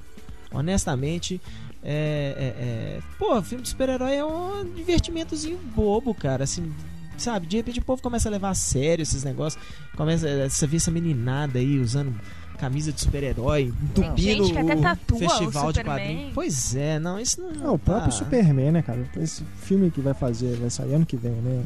Honestamente, 0.52 1.42
é, 1.84 2.36
é, 2.38 2.64
é 2.64 3.02
pô, 3.18 3.42
filme 3.42 3.64
de 3.64 3.70
super-herói 3.70 4.16
é 4.16 4.26
um 4.26 4.72
divertimentozinho 4.74 5.58
bobo, 5.76 6.14
cara. 6.14 6.44
Assim, 6.44 6.72
sabe, 7.18 7.48
de 7.48 7.58
repente 7.58 7.80
o 7.80 7.84
povo 7.84 8.02
começa 8.02 8.30
a 8.30 8.32
levar 8.32 8.50
a 8.50 8.56
sério 8.56 9.04
esses 9.04 9.24
negócios, 9.24 9.62
começa 9.96 10.28
a 10.28 10.68
ver 10.68 10.78
essa 10.78 10.92
meninada 10.92 11.60
aí 11.60 11.80
usando 11.80 12.14
camisa 12.62 12.94
de 12.94 13.02
super-herói, 13.02 13.74
entupindo 13.82 14.44
o 14.44 15.18
festival 15.18 15.74
de 15.74 15.84
quadrinhos. 15.84 16.32
Pois 16.36 16.76
é, 16.76 17.00
não, 17.00 17.20
isso 17.20 17.42
não. 17.42 17.52
Não, 17.52 17.74
o 17.74 17.80
próprio 17.80 18.12
Superman, 18.12 18.72
né, 18.72 18.82
cara? 18.84 19.04
Esse 19.20 19.44
filme 19.64 19.90
que 19.90 20.00
vai 20.00 20.14
fazer, 20.14 20.58
vai 20.58 20.70
sair 20.70 20.94
ano 20.94 21.04
que 21.04 21.18
vem, 21.18 21.32
né? 21.32 21.64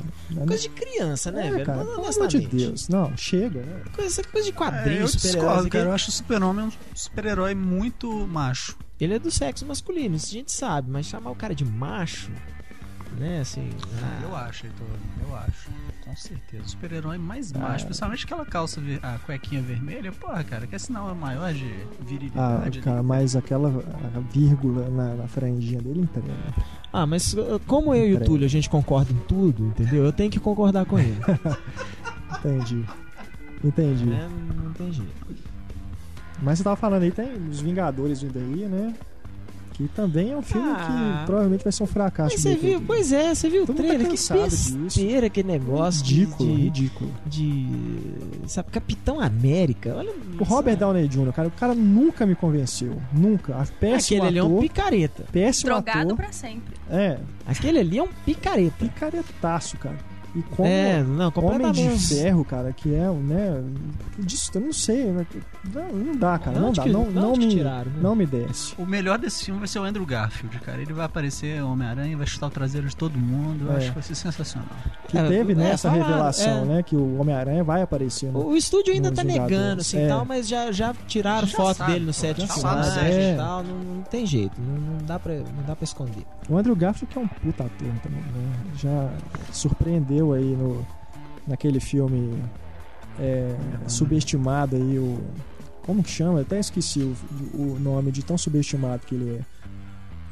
Coisa 0.48 0.64
de 0.64 0.70
criança, 0.70 1.32
né, 1.32 1.48
é, 1.48 1.52
velho? 1.52 1.66
Cara, 1.66 1.80
pelo 1.80 2.06
amor 2.06 2.28
de 2.28 2.48
Deus. 2.48 2.88
Não, 2.88 3.16
chega. 3.18 3.60
Né? 3.60 3.82
Coisa, 3.94 4.24
coisa 4.24 4.48
de 4.48 4.54
quadrinhos, 4.54 5.14
é, 5.14 5.18
eu 5.18 5.32
discordo, 5.34 5.70
cara. 5.70 5.86
Eu 5.86 5.92
acho 5.92 6.10
o 6.10 6.14
Super-Homem 6.14 6.66
um 6.68 6.72
super-herói 6.96 7.54
muito 7.54 8.10
macho. 8.26 8.78
Ele 8.98 9.16
é 9.16 9.20
do 9.20 9.30
sexo 9.30 9.66
masculino, 9.66 10.16
isso 10.16 10.28
a 10.28 10.32
gente 10.32 10.54
sabe, 10.54 10.90
mas 10.90 11.08
chamar 11.08 11.32
o 11.32 11.36
cara 11.36 11.54
de 11.54 11.66
macho 11.66 12.32
né? 13.16 13.40
Assim, 13.42 13.70
ah, 14.02 14.20
eu 14.24 14.36
acho, 14.36 14.66
Heitor, 14.66 14.88
eu 15.28 15.36
acho. 15.36 15.70
Com 16.04 16.16
certeza. 16.16 16.64
O 16.64 16.70
super-herói 16.70 17.18
mais 17.18 17.54
ah, 17.56 17.60
macho, 17.60 17.86
principalmente 17.86 18.26
aquela 18.26 18.46
calça, 18.46 18.80
a 19.02 19.18
cuequinha 19.20 19.62
vermelha, 19.62 20.12
porra, 20.12 20.44
cara, 20.44 20.68
que 20.68 20.76
é 20.76 20.80
sinal 20.80 21.14
maior 21.16 21.52
de 21.54 21.74
virilidade. 22.02 22.80
Ah, 22.80 22.82
cara, 22.84 23.04
mas 23.04 23.36
aquela 23.36 23.70
vírgula 24.32 24.88
na, 24.90 25.16
na 25.16 25.28
franjinha 25.28 25.82
dele 25.82 26.02
entrega. 26.02 26.32
Ah, 26.94 27.06
mas 27.08 27.34
uh, 27.34 27.60
como 27.66 27.94
eu 27.96 28.06
entrega. 28.06 28.24
e 28.24 28.24
o 28.24 28.26
Túlio 28.26 28.46
a 28.46 28.50
gente 28.50 28.70
concorda 28.70 29.12
em 29.12 29.18
tudo, 29.28 29.66
entendeu? 29.66 30.06
Eu 30.06 30.14
tenho 30.14 30.30
que 30.30 30.40
concordar 30.40 30.86
com 30.86 31.00
ele. 31.00 31.18
Entendi. 32.40 32.86
Entendi. 33.64 34.12
É, 34.12 34.30
não 34.80 34.92
jeito. 34.92 35.26
Mas 36.42 36.60
você 36.60 36.64
tava 36.64 36.76
falando 36.76 37.04
aí, 37.04 37.12
tem 37.12 37.34
os 37.50 37.62
Vingadores 37.62 38.22
vindo 38.22 38.38
aí, 38.38 38.68
né? 38.68 38.94
Que 39.76 39.90
também 39.90 40.32
é 40.32 40.38
um 40.38 40.42
filme 40.42 40.70
ah, 40.70 41.20
que 41.20 41.26
provavelmente 41.26 41.66
vai 41.66 41.74
ser 41.74 41.84
um 41.84 41.88
fracasso. 41.88 42.38
Você 42.38 42.56
viu, 42.56 42.82
pois 42.88 43.12
é, 43.12 43.36
você 43.36 43.50
viu 43.50 43.64
o 43.64 43.68
tá 43.68 43.74
trailer? 43.74 44.08
Tá 44.08 44.16
que 44.16 44.34
besteira, 44.42 45.28
aquele 45.28 45.52
negócio. 45.52 46.02
Ridículo, 46.02 46.50
de, 46.50 46.62
ridículo. 46.62 47.12
De. 47.26 47.68
Sabe, 48.48 48.72
Capitão 48.72 49.20
América. 49.20 49.94
Olha. 49.98 50.14
O 50.40 50.46
Robert 50.46 50.78
Downey 50.78 51.10
Jr., 51.10 51.34
cara, 51.34 51.48
o 51.50 51.52
cara 51.52 51.76
nunca 51.76 52.26
me 52.26 52.36
convenceu. 52.36 53.02
Nunca. 53.12 53.54
A 53.54 53.66
péssimo 53.66 53.96
Aquele 53.96 54.20
ator, 54.20 54.28
ali 54.28 54.38
é 54.38 54.44
um 54.44 54.62
picareta. 54.62 55.26
Péssimo 55.30 55.72
Drogado 55.72 56.00
ator. 56.00 56.16
pra 56.16 56.32
sempre. 56.32 56.74
É. 56.90 57.20
Aquele 57.46 57.80
ali 57.80 57.98
é 57.98 58.04
um 58.04 58.10
picareta. 58.26 58.76
Picaretaço, 58.80 59.78
cara. 59.78 59.98
E 60.36 60.42
como 60.42 60.68
é, 60.68 61.02
não, 61.02 61.32
Homem 61.34 61.72
de 61.72 61.98
Ferro, 61.98 62.44
cara, 62.44 62.74
que 62.74 62.94
é, 62.94 63.10
né? 63.10 63.64
Disso, 64.20 64.52
eu 64.54 64.62
não 64.62 64.74
sei. 64.74 65.06
Né, 65.06 65.26
não, 65.74 65.88
não 65.94 66.16
dá, 66.18 66.38
cara. 66.38 66.60
Não, 66.60 66.68
não 66.68 66.74
dá. 66.74 66.84
Que, 66.84 66.90
não, 66.90 67.10
não, 67.10 67.36
me, 67.38 67.48
tiraram, 67.48 67.90
né? 67.90 68.00
não 68.02 68.14
me 68.14 68.26
desce. 68.26 68.76
O 68.78 68.86
melhor 68.86 69.18
desse 69.18 69.46
filme 69.46 69.60
vai 69.60 69.68
ser 69.70 69.80
o 69.80 69.84
Andrew 69.84 70.06
Garfield, 70.06 70.60
cara. 70.60 70.82
Ele 70.82 70.92
vai 70.92 71.06
aparecer 71.06 71.64
Homem-Aranha, 71.64 72.18
vai 72.18 72.28
chutar 72.28 72.48
o 72.48 72.50
traseiro 72.50 72.86
de 72.86 72.96
todo 72.98 73.18
mundo. 73.18 73.68
Eu 73.68 73.74
é. 73.74 73.78
acho 73.78 73.88
que 73.88 73.94
vai 73.94 74.04
ser 74.04 74.16
sensacional. 74.16 74.68
Que 75.08 75.18
é, 75.18 75.26
teve 75.26 75.56
né, 75.56 75.72
essa 75.72 75.90
revelação, 75.90 76.64
é. 76.64 76.66
né? 76.66 76.84
Que 76.84 76.98
o 76.98 77.18
Homem-Aranha 77.18 77.64
vai 77.64 77.82
aparecer. 77.82 78.30
No, 78.30 78.48
o 78.48 78.58
estúdio 78.58 78.94
ainda 78.94 79.14
tá 79.14 79.24
negando, 79.24 79.80
assim, 79.80 80.00
é. 80.00 80.08
tal, 80.10 80.26
mas 80.26 80.50
já, 80.50 80.70
já 80.74 80.94
tiraram 81.08 81.48
já 81.48 81.56
foto 81.56 81.78
sabe, 81.78 81.94
dele 81.94 82.06
no 82.08 82.14
set 82.14 82.42
de 82.42 82.48
filmagem 82.52 83.04
e 83.04 83.16
é. 83.16 83.36
tal. 83.38 83.64
Não, 83.64 83.76
não, 83.78 84.02
tem 84.02 84.26
jeito. 84.26 84.60
Não, 84.60 84.78
não, 84.78 85.06
dá 85.06 85.18
pra, 85.18 85.34
não 85.34 85.64
dá 85.66 85.78
pra 85.78 85.86
esconder. 85.86 86.26
O 86.50 86.58
Andrew 86.58 86.76
Garfield 86.76 87.14
que 87.14 87.18
é 87.18 87.22
um 87.22 87.28
puta 87.28 87.64
ator 87.64 87.88
também, 88.04 88.22
né? 88.22 88.56
Já 88.76 89.10
surpreendeu 89.54 90.25
aí 90.34 90.56
no 90.56 90.86
naquele 91.48 91.80
filme 91.80 92.42
é, 93.20 93.56
subestimado 93.88 94.76
aí, 94.76 94.98
o. 95.00 95.20
Como 95.84 96.04
que 96.04 96.10
chama? 96.10 96.40
Eu 96.40 96.42
até 96.42 96.60
esqueci 96.60 97.00
o, 97.00 97.16
o 97.54 97.80
nome 97.80 98.12
de 98.12 98.24
tão 98.24 98.38
subestimado 98.38 99.06
que 99.06 99.16
ele 99.16 99.36
é. 99.36 99.42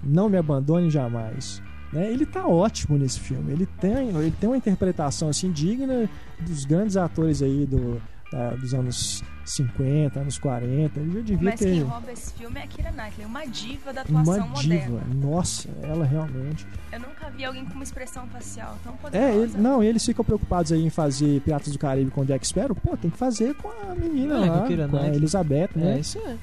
Não 0.04 0.28
me 0.28 0.38
abandone 0.38 0.90
jamais. 0.90 1.62
Né? 1.92 2.12
Ele 2.12 2.26
tá 2.26 2.48
ótimo 2.48 2.98
nesse 2.98 3.20
filme. 3.20 3.52
Ele 3.52 3.66
tem, 3.66 4.10
ele 4.10 4.32
tem 4.32 4.50
uma 4.50 4.58
interpretação 4.58 5.30
assim 5.30 5.52
digna 5.52 6.10
dos 6.40 6.66
grandes 6.66 6.98
atores 6.98 7.42
aí 7.42 7.68
do, 7.68 8.02
tá, 8.32 8.50
dos 8.56 8.74
anos 8.74 9.24
50, 9.46 10.20
anos 10.20 10.38
40. 10.38 11.00
Eu 11.00 11.12
já 11.14 11.22
devia 11.22 11.50
Mas 11.50 11.60
ter... 11.60 11.66
quem 11.66 11.84
rouba 11.84 12.12
esse 12.12 12.34
filme 12.34 12.60
é 12.60 12.64
a 12.64 12.68
Kira 12.68 12.92
Knightley, 12.92 13.26
uma 13.26 13.46
diva 13.46 13.94
da 13.94 14.02
atuação 14.02 14.46
uma 14.48 14.62
diva. 14.62 14.90
moderna. 14.90 15.02
Nossa, 15.16 15.70
ela 15.82 16.06
realmente. 16.06 16.66
Eu 16.92 17.00
nunca 17.00 17.30
vi 17.30 17.46
alguém 17.46 17.66
com 17.66 17.74
uma 17.74 17.84
expressão 17.84 18.26
facial 18.28 18.78
tão 18.84 18.94
poderosa. 18.98 19.32
É, 19.32 19.36
ele, 19.36 19.58
não, 19.58 19.84
eles 19.84 20.06
ficam 20.06 20.24
preocupados 20.24 20.72
aí 20.72 20.86
em 20.86 20.90
fazer 20.90 21.42
Piratas 21.42 21.72
do 21.74 21.80
Caribe 21.80 22.12
com 22.12 22.24
Jack 22.26 22.48
Sparrow. 22.48 22.76
Pô, 22.76 22.96
tem 22.96 23.10
que 23.12 23.18
fazer 23.18 23.54
com 23.56 23.70
a 23.70 23.96
menina 23.96 24.36
É, 24.36 24.40
lá, 24.40 24.48
com 24.60 24.64
a 24.64 24.68
Keira 24.68 24.88
com 24.88 24.96
a 24.96 25.00
Knightley. 25.00 25.20
Elizabeth, 25.20 25.70
né? 25.76 25.96
É, 25.96 26.00
isso 26.00 26.18
é. 26.20 26.38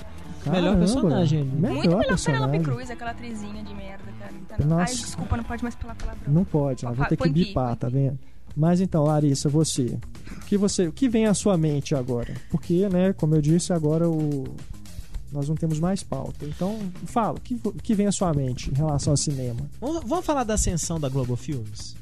Caramba, 0.45 0.61
melhor 0.62 0.78
personagem. 0.78 1.45
Melhor 1.45 1.75
Muito 1.75 1.88
melhor 1.88 2.00
que 2.02 2.09
personagem. 2.09 2.47
Penelope 2.47 2.71
Cruz, 2.71 2.90
aquela 2.90 3.11
atrizinha 3.11 3.62
de 3.62 3.75
merda, 3.75 4.04
cara. 4.19 4.33
Então, 4.33 4.66
Nossa. 4.66 4.83
Ai, 4.92 4.97
desculpa, 4.97 5.37
não 5.37 5.45
pode 5.45 5.62
mais 5.62 5.75
falar 5.75 5.95
palavrão. 5.95 6.33
Não 6.33 6.45
pode, 6.45 6.85
ela 6.87 6.95
vai 6.95 7.09
ter 7.09 7.16
que 7.16 7.28
bipar, 7.28 7.76
tá 7.76 7.88
vendo? 7.88 8.19
Mas 8.57 8.80
então, 8.80 9.04
Larissa, 9.04 9.49
você, 9.49 9.99
o 10.37 10.47
que 10.47 10.57
você, 10.57 10.88
o 10.88 10.92
que 10.92 11.09
vem 11.09 11.26
à 11.26 11.35
sua 11.35 11.57
mente 11.57 11.95
agora? 11.95 12.35
Porque, 12.50 12.88
né, 12.88 13.12
como 13.12 13.35
eu 13.35 13.40
disse, 13.40 13.73
agora 13.73 14.09
o 14.09 14.45
nós 15.33 15.49
não 15.49 15.54
temos 15.54 15.78
mais 15.78 16.02
pauta. 16.02 16.45
Então, 16.45 16.78
fala, 17.07 17.38
o 17.38 17.40
que, 17.40 17.57
que 17.83 17.95
vem 17.95 18.07
à 18.07 18.12
sua 18.12 18.35
mente 18.35 18.71
em 18.71 18.75
relação 18.75 19.12
ao 19.12 19.16
cinema? 19.16 19.61
Vamos, 19.80 20.02
vamos 20.04 20.26
falar 20.26 20.45
da 20.45 20.54
ascensão 20.54 20.99
da 20.99 21.09
Globo 21.09 21.37
Filmes? 21.37 21.95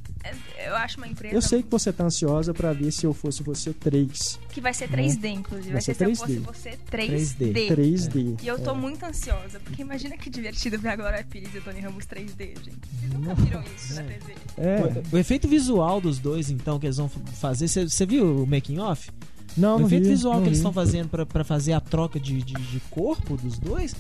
É, 0.57 0.69
Eu 0.69 0.77
acho 0.77 0.97
uma 0.99 1.07
empresa 1.09 1.35
Eu 1.35 1.43
sei 1.43 1.63
que 1.63 1.71
você 1.71 1.93
tá 1.93 2.05
ansiosa 2.05 2.53
pra 2.55 2.73
ver 2.73 2.91
se 2.93 3.05
eu 3.07 3.15
fosse 3.15 3.43
você 3.43 3.73
3. 3.73 4.39
que 4.51 4.61
vai 4.61 4.75
ser 4.75 4.89
3D, 4.89 5.27
inclusive. 5.31 5.73
Vai, 5.73 5.73
Vai 5.75 5.81
ser, 5.83 5.95
ser 5.95 6.17
se 6.17 6.23
eu 6.39 6.43
fosse 6.45 6.71
3D. 6.71 6.79
você 6.79 6.79
3D. 6.91 7.53
3D. 7.53 7.69
3D. 7.69 8.43
E 8.43 8.47
eu 8.49 8.59
tô 8.59 8.71
É. 8.71 8.75
muito 8.75 9.05
ansiosa, 9.05 9.61
porque 9.61 9.83
imagina 9.83 10.17
que 10.17 10.29
divertido 10.31 10.79
ver 10.79 10.89
a 10.91 10.97
Glória 10.97 11.25
Pires 11.29 11.55
e 11.55 11.59
o 11.59 11.63
Tony 11.63 11.81
Ramos 11.81 12.05
3D, 12.07 12.55
gente. 12.65 12.79
Vocês 13.01 13.13
nunca 13.13 13.35
viram 13.35 13.63
isso 13.77 13.95
na 13.95 14.03
TV. 14.03 14.35
É. 14.57 15.03
O, 15.13 15.17
o 15.17 15.19
efeito 15.19 15.47
visual 15.49 16.01
dos 16.01 16.19
dois, 16.19 16.51
então, 16.51 16.79
que 16.79 16.87
eles 16.87 16.97
vão 16.97 17.09
fazer. 17.09 17.69
Você 17.69 18.07
viu 18.07 18.43
o 18.43 18.47
making 18.47 18.79
off? 18.79 19.11
Não, 19.57 19.77
o 19.77 19.79
não 19.81 19.87
efeito 19.87 20.05
vi, 20.05 20.11
visual 20.11 20.35
não 20.35 20.43
que 20.43 20.49
eles 20.49 20.59
vi. 20.59 20.61
estão 20.61 20.73
fazendo 20.73 21.09
pra, 21.09 21.27
pra 21.27 21.43
fazer 21.43 21.73
a 21.73 21.81
troca 21.81 22.21
de, 22.21 22.41
de, 22.43 22.53
de 22.55 22.81
corpo 22.91 23.37
dos 23.37 23.59
dois. 23.59 23.95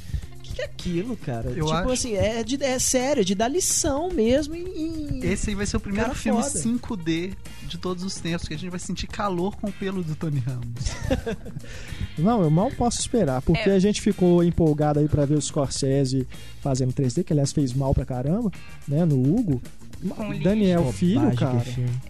Que, 0.59 0.62
é 0.62 0.65
aquilo, 0.65 1.17
cara? 1.17 1.50
Eu 1.50 1.67
tipo 1.67 1.73
acho- 1.79 1.91
assim, 1.93 2.15
é, 2.15 2.43
de, 2.43 2.62
é 2.62 2.79
sério, 2.79 3.21
é 3.21 3.25
de 3.25 3.35
dar 3.35 3.49
lição 3.49 4.11
mesmo 4.11 4.55
em. 4.55 5.19
em- 5.19 5.25
Esse 5.25 5.50
aí 5.50 5.57
vai 5.57 5.67
ser 5.67 5.77
o 5.77 5.81
primeiro 5.81 6.07
Cara 6.09 6.19
filme 6.19 6.43
foda. 6.43 6.59
5D 6.59 7.35
de 7.69 7.79
todos 7.79 8.03
os 8.03 8.15
tempos, 8.17 8.49
que 8.49 8.55
a 8.55 8.59
gente 8.59 8.71
vai 8.71 8.81
sentir 8.81 9.07
calor 9.07 9.57
com 9.57 9.69
o 9.69 9.73
pelo 9.73 10.03
do 10.03 10.15
Tony 10.17 10.41
Ramos. 10.41 10.67
Não, 12.19 12.43
eu 12.43 12.50
mal 12.50 12.71
posso 12.73 12.99
esperar, 13.00 13.41
porque 13.43 13.69
É. 13.71 13.75
a 13.75 13.79
gente 13.79 14.00
ficou 14.00 14.43
empolgado 14.43 14.99
aí 14.99 15.09
pra 15.09 15.25
ver 15.25 15.37
o 15.37 15.41
Scorsese 15.41 16.27
fazendo 16.61 16.93
3D, 16.93 17.23
que 17.25 17.33
aliás 17.33 17.53
fez 17.53 17.73
mal 17.73 17.95
pra 17.95 18.05
caramba, 18.05 18.50
né, 18.87 19.05
no 19.05 19.17
Hugo. 19.21 19.62
Com 20.17 20.31
lixo. 20.33 20.45
Daniel 20.45 20.78
Bobagem 20.81 20.99
Filho, 20.99 21.28
é 21.28 21.35
cara. 21.35 21.64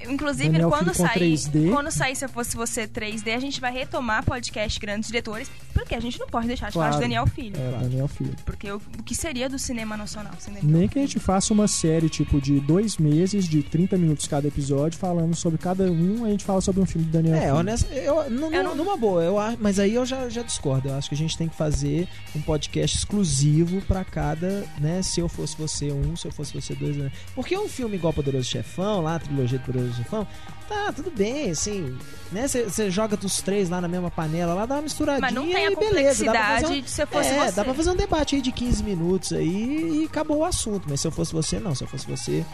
Inclusive, 0.08 0.48
Daniel 0.50 0.68
quando 0.70 0.92
Filho 0.94 1.08
sair, 1.08 1.18
3D. 1.34 1.70
quando 1.72 1.90
sair 1.90 2.16
Se 2.16 2.24
Eu 2.24 2.28
Fosse 2.28 2.56
Você 2.56 2.86
3D, 2.86 3.34
a 3.34 3.38
gente 3.40 3.60
vai 3.60 3.72
retomar 3.72 4.24
podcast 4.24 4.78
Grandes 4.80 5.08
Diretores, 5.08 5.50
porque 5.72 5.94
a 5.94 6.00
gente 6.00 6.18
não 6.18 6.26
pode 6.26 6.46
deixar 6.46 6.68
de 6.68 6.74
falar 6.74 6.86
de 6.86 6.90
Claro. 6.92 7.02
Daniel 7.04 7.26
Filho. 7.26 7.56
É, 7.56 7.78
Daniel 7.82 8.08
Filho. 8.08 8.34
Porque 8.44 8.70
o, 8.70 8.76
o 8.98 9.02
que 9.02 9.14
seria 9.14 9.48
do 9.48 9.58
cinema 9.58 9.96
nacional? 9.96 10.32
Daniel 10.44 10.62
Nem 10.64 10.88
que 10.88 10.98
a 10.98 11.02
gente 11.02 11.18
faça 11.18 11.52
uma 11.54 11.66
série, 11.68 12.08
tipo, 12.08 12.40
de 12.40 12.60
dois 12.60 12.98
meses, 12.98 13.46
de 13.48 13.62
30 13.62 13.96
minutos 13.96 14.26
cada 14.26 14.46
episódio, 14.48 14.98
falando 14.98 15.34
sobre 15.34 15.58
cada 15.58 15.84
um, 15.90 16.24
a 16.24 16.30
gente 16.30 16.44
fala 16.44 16.60
sobre 16.60 16.80
um 16.82 16.86
filme 16.86 17.06
do 17.06 17.12
Daniel 17.12 17.34
É, 17.36 17.40
Filho. 17.42 17.54
honesto, 17.56 17.92
eu, 17.92 18.22
Eu 18.24 18.30
não- 18.30 18.74
numa 18.76 18.96
boa, 18.96 19.22
eu, 19.22 19.36
mas 19.60 19.78
aí 19.78 19.94
eu 19.94 20.04
já, 20.04 20.28
já 20.28 20.42
discordo. 20.42 20.88
Eu 20.88 20.94
acho 20.94 21.08
que 21.08 21.14
a 21.14 21.18
gente 21.18 21.36
tem 21.36 21.48
que 21.48 21.56
fazer 21.56 22.06
um 22.34 22.40
podcast 22.42 22.96
exclusivo 22.98 23.80
pra 23.82 24.04
cada, 24.04 24.64
né? 24.80 25.02
Se 25.02 25.20
eu 25.20 25.28
fosse 25.28 25.56
você 25.56 25.90
um, 25.92 26.16
se 26.16 26.26
eu 26.26 26.32
fosse 26.32 26.52
você 26.52 26.74
dois, 26.74 26.96
né? 26.96 27.10
Porque 27.34 27.56
um 27.56 27.68
filme 27.78 27.96
igual 27.96 28.12
Poderoso 28.12 28.44
Chefão, 28.44 29.02
lá 29.02 29.14
a 29.14 29.18
trilogia 29.20 29.56
do 29.56 29.64
Poderoso 29.64 29.94
Chefão, 29.94 30.26
tá, 30.68 30.92
tudo 30.92 31.12
bem, 31.12 31.52
assim, 31.52 31.96
né? 32.32 32.48
Você 32.48 32.90
joga 32.90 33.16
dos 33.16 33.40
três 33.40 33.70
lá 33.70 33.80
na 33.80 33.86
mesma 33.86 34.10
panela, 34.10 34.52
lá 34.52 34.66
dá 34.66 34.74
uma 34.74 34.82
misturadinha 34.82 35.20
Mas 35.20 35.32
não 35.32 35.46
tem 35.46 35.66
a 35.68 35.70
e 35.70 35.76
beleza. 35.76 36.24
Dá 36.24 36.32
pra 36.32 36.60
fazer 36.60 36.66
um, 36.66 36.80
de 36.80 36.90
Se 36.90 37.02
Eu 37.02 37.06
Fosse 37.06 37.28
é, 37.28 37.46
Você. 37.46 37.52
dá 37.52 37.64
pra 37.64 37.74
fazer 37.74 37.90
um 37.90 37.96
debate 37.96 38.34
aí 38.34 38.42
de 38.42 38.50
15 38.50 38.82
minutos 38.82 39.32
aí 39.32 40.02
e 40.02 40.04
acabou 40.06 40.38
o 40.38 40.44
assunto. 40.44 40.88
Mas 40.90 41.00
se 41.00 41.06
eu 41.06 41.12
fosse 41.12 41.32
você, 41.32 41.60
não. 41.60 41.72
Se 41.72 41.84
eu 41.84 41.88
fosse 41.88 42.04
você, 42.04 42.44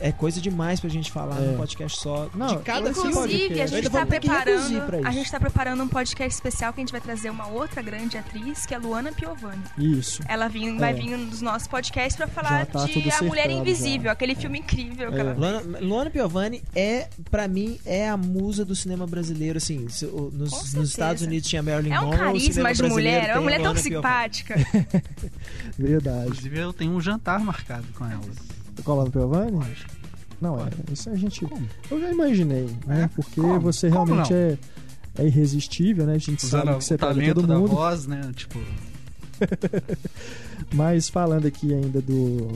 é 0.00 0.10
coisa 0.12 0.40
demais 0.40 0.80
pra 0.80 0.88
gente 0.90 1.10
falar 1.10 1.36
É. 1.38 1.46
num 1.46 1.56
podcast 1.56 2.00
só. 2.00 2.28
Não, 2.34 2.46
de 2.56 2.62
cada 2.62 2.90
Inclusive, 2.90 3.60
a 3.60 3.66
gente 3.66 3.90
tá 3.90 4.00
que 4.00 4.06
preparando. 4.06 4.86
pra 4.86 4.98
isso. 4.98 5.06
A 5.08 5.10
gente 5.10 5.30
tá 5.30 5.40
preparando 5.40 5.82
um 5.82 5.88
podcast 5.88 6.34
especial 6.34 6.72
que 6.72 6.80
a 6.80 6.82
gente 6.82 6.92
vai 6.92 7.00
trazer 7.00 7.30
uma 7.30 7.46
outra 7.48 7.82
grande 7.82 8.16
atriz, 8.16 8.64
que 8.66 8.74
é 8.74 8.78
Luana 8.78 9.12
Piovani. 9.12 9.62
Isso. 9.78 10.22
Ela 10.28 10.48
vem, 10.48 10.76
vai 10.78 10.90
É. 10.90 10.94
vir 10.94 11.16
nos 11.16 11.40
nossos 11.40 11.68
podcasts 11.68 12.16
pra 12.16 12.26
falar 12.26 12.66
tá 12.66 12.84
de 12.86 13.10
A 13.10 13.22
Mulher 13.22 13.50
Invisível, 13.50 14.04
já. 14.04 14.12
aquele 14.12 14.34
filme 14.34 14.58
incrível 14.58 15.10
que 15.10 15.16
É. 15.18 15.20
ela 15.20 15.32
Luana, 15.34 15.78
Luana 15.80 16.10
Piovani 16.10 16.62
é, 16.74 17.08
pra 17.30 17.46
mim, 17.48 17.78
é 17.84 18.08
a 18.08 18.16
musa 18.16 18.64
do 18.64 18.74
cinema 18.74 19.06
brasileiro, 19.06 19.58
assim, 19.58 19.88
se- 19.88 20.06
o- 20.06 20.30
nos, 20.32 20.72
nos. 20.74 20.90
Estados 20.90 21.22
Unidos 21.22 21.48
tinha 21.48 21.62
Marilyn 21.62 21.90
É 21.92 22.00
um 22.00 22.04
Monroe, 22.06 22.16
o 22.16 22.18
carisma 22.24 22.74
de 22.74 22.82
mulher, 22.84 23.28
é 23.30 23.32
uma 23.34 23.40
mulher 23.42 23.56
tão 23.56 23.72
Luana 23.72 23.80
simpática. 23.80 24.54
Verdade. 25.78 26.26
Inclusive, 26.28 26.58
eu 26.58 26.72
tenho 26.72 26.92
um 26.92 27.00
jantar 27.00 27.40
marcado 27.40 27.86
com 27.94 28.04
ela. 28.04 28.20
Colando 28.84 29.10
Piovani? 29.10 29.58
Não, 30.40 30.58
é. 30.58 30.68
Isso 30.92 31.08
a 31.10 31.16
gente. 31.16 31.44
Como? 31.44 31.66
Eu 31.90 32.00
já 32.00 32.10
imaginei, 32.10 32.68
né? 32.86 33.04
É? 33.04 33.08
Porque 33.08 33.40
Como? 33.40 33.60
você 33.60 33.88
realmente 33.88 34.34
é, 34.34 34.58
é 35.18 35.26
irresistível, 35.26 36.04
né? 36.06 36.14
A 36.14 36.18
gente 36.18 36.44
Usando 36.44 36.60
sabe 36.66 36.78
que 36.78 36.84
você 36.84 36.94
o 36.94 36.98
pega 36.98 37.34
todo 37.34 37.46
da 37.46 37.58
mundo. 37.58 37.68
voz, 37.68 38.06
né? 38.06 38.20
Tipo, 38.34 38.58
Mas 40.72 41.08
falando 41.08 41.46
aqui 41.46 41.72
ainda 41.72 42.00
do. 42.00 42.48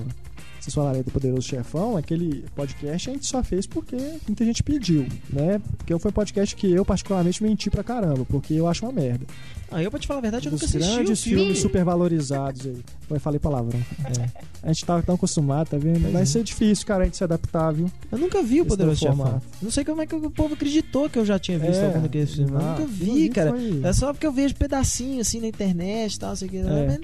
Vocês 0.67 0.75
falaram 0.75 0.97
aí 0.97 1.05
do 1.05 1.13
Poderoso 1.13 1.43
Chefão, 1.47 1.97
aquele 1.97 2.45
podcast 2.57 3.09
a 3.09 3.13
gente 3.13 3.25
só 3.25 3.41
fez 3.41 3.69
porque 3.69 3.97
muita 4.27 4.45
gente 4.45 4.65
pediu, 4.65 5.07
né? 5.33 5.61
Porque 5.77 5.97
foi 5.97 6.09
um 6.11 6.13
podcast 6.13 6.57
que 6.57 6.73
eu 6.73 6.85
particularmente 6.85 7.41
menti 7.41 7.71
pra 7.71 7.85
caramba, 7.85 8.25
porque 8.29 8.53
eu 8.55 8.67
acho 8.67 8.85
uma 8.85 8.91
merda. 8.91 9.25
Ah, 9.71 9.81
eu, 9.81 9.93
pra 9.93 10.01
te 10.01 10.09
falar 10.09 10.19
a 10.19 10.23
verdade, 10.23 10.47
eu 10.47 10.51
Dos 10.51 10.63
nunca 10.63 10.77
assisti 10.77 10.93
grandes 10.97 11.23
filme. 11.23 11.39
filmes 11.43 11.59
supervalorizados 11.61 12.67
aí. 12.67 12.79
Eu 13.09 13.21
falei 13.21 13.39
palavrão. 13.39 13.79
É. 14.07 14.29
A 14.61 14.73
gente 14.73 14.85
tava 14.85 15.03
tão 15.05 15.15
acostumado, 15.15 15.69
tá 15.69 15.79
vendo? 15.79 16.01
Pois 16.01 16.13
Vai 16.13 16.23
é. 16.23 16.27
ser 16.27 16.43
difícil, 16.43 16.85
cara, 16.85 17.03
a 17.03 17.05
gente 17.05 17.17
se 17.17 17.23
adaptar, 17.23 17.71
viu? 17.73 17.89
Eu 18.11 18.19
nunca 18.19 18.43
vi 18.43 18.61
o 18.61 18.67
Poderoso 18.67 18.99
Chefão. 18.99 19.41
Não 19.63 19.71
sei 19.71 19.85
como 19.85 20.03
é 20.03 20.07
que 20.07 20.17
o 20.17 20.31
povo 20.33 20.55
acreditou 20.55 21.09
que 21.09 21.17
eu 21.17 21.25
já 21.25 21.39
tinha 21.39 21.61
visto 21.61 21.77
É, 21.81 21.87
algum 21.87 22.03
daqueles 22.03 22.35
filmes. 22.35 22.51
Eu 22.53 22.59
ah, 22.59 22.71
nunca 22.71 22.83
eu 22.83 22.89
vi, 22.89 23.29
cara. 23.29 23.51
foi- 23.51 23.81
É 23.85 23.93
só 23.93 24.13
porque 24.13 24.27
eu 24.27 24.33
vejo 24.33 24.57
pedacinho 24.57 25.21
assim 25.21 25.41
na 25.41 25.47
internet 25.47 26.15
e 26.15 26.19
tal, 26.19 26.35
sei 26.35 26.49
o 26.49 26.51
que. 26.51 26.57
É. 26.57 26.63
mas 26.87 27.01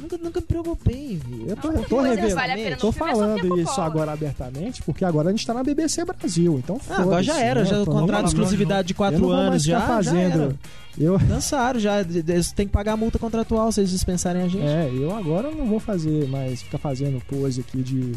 Nunca, 0.00 0.18
nunca 0.18 0.40
me 0.40 0.46
preocupei 0.46 1.16
ver. 1.26 1.50
Eu 1.50 1.56
tô, 1.56 1.68
Não, 1.72 1.76
eu 1.80 1.88
tô 1.88 2.00
revelando. 2.00 2.34
vale 2.34 2.52
a 2.52 2.54
pena 2.54 2.70
no 2.70 2.76
Tô 2.76 2.92
falando 2.92 3.58
isso 3.60 3.80
agora 3.80 4.12
abertamente, 4.12 4.82
porque 4.82 5.04
agora 5.04 5.28
a 5.28 5.32
gente 5.32 5.46
tá 5.46 5.54
na 5.54 5.62
BBC 5.64 6.04
Brasil, 6.04 6.58
então 6.62 6.78
Ah, 6.88 7.00
agora 7.00 7.22
já 7.22 7.40
era, 7.40 7.60
né? 7.62 7.66
já 7.70 7.82
o 7.82 7.86
contrato 7.86 8.22
de 8.24 8.28
exclusividade 8.28 8.88
de 8.88 8.92
eu 8.94 8.96
4 8.96 9.18
não 9.18 9.26
vou 9.28 9.36
mais 9.36 9.48
anos 9.48 9.62
já. 9.64 9.80
fazendo. 9.80 10.50
Já 10.98 11.04
eu, 11.04 11.18
Dançaram 11.18 11.78
já, 11.80 12.00
eles 12.00 12.52
têm 12.52 12.66
que 12.66 12.72
pagar 12.72 12.92
a 12.92 12.96
multa 12.96 13.18
contratual 13.18 13.70
se 13.72 13.80
eles 13.80 13.90
dispensarem 13.90 14.42
a 14.42 14.48
gente. 14.48 14.64
é, 14.64 14.90
eu 14.92 15.14
agora 15.14 15.50
não 15.50 15.66
vou 15.66 15.78
fazer 15.80 16.26
mais, 16.28 16.62
ficar 16.62 16.78
fazendo 16.78 17.20
pose 17.26 17.60
aqui 17.60 17.82
de 17.82 18.12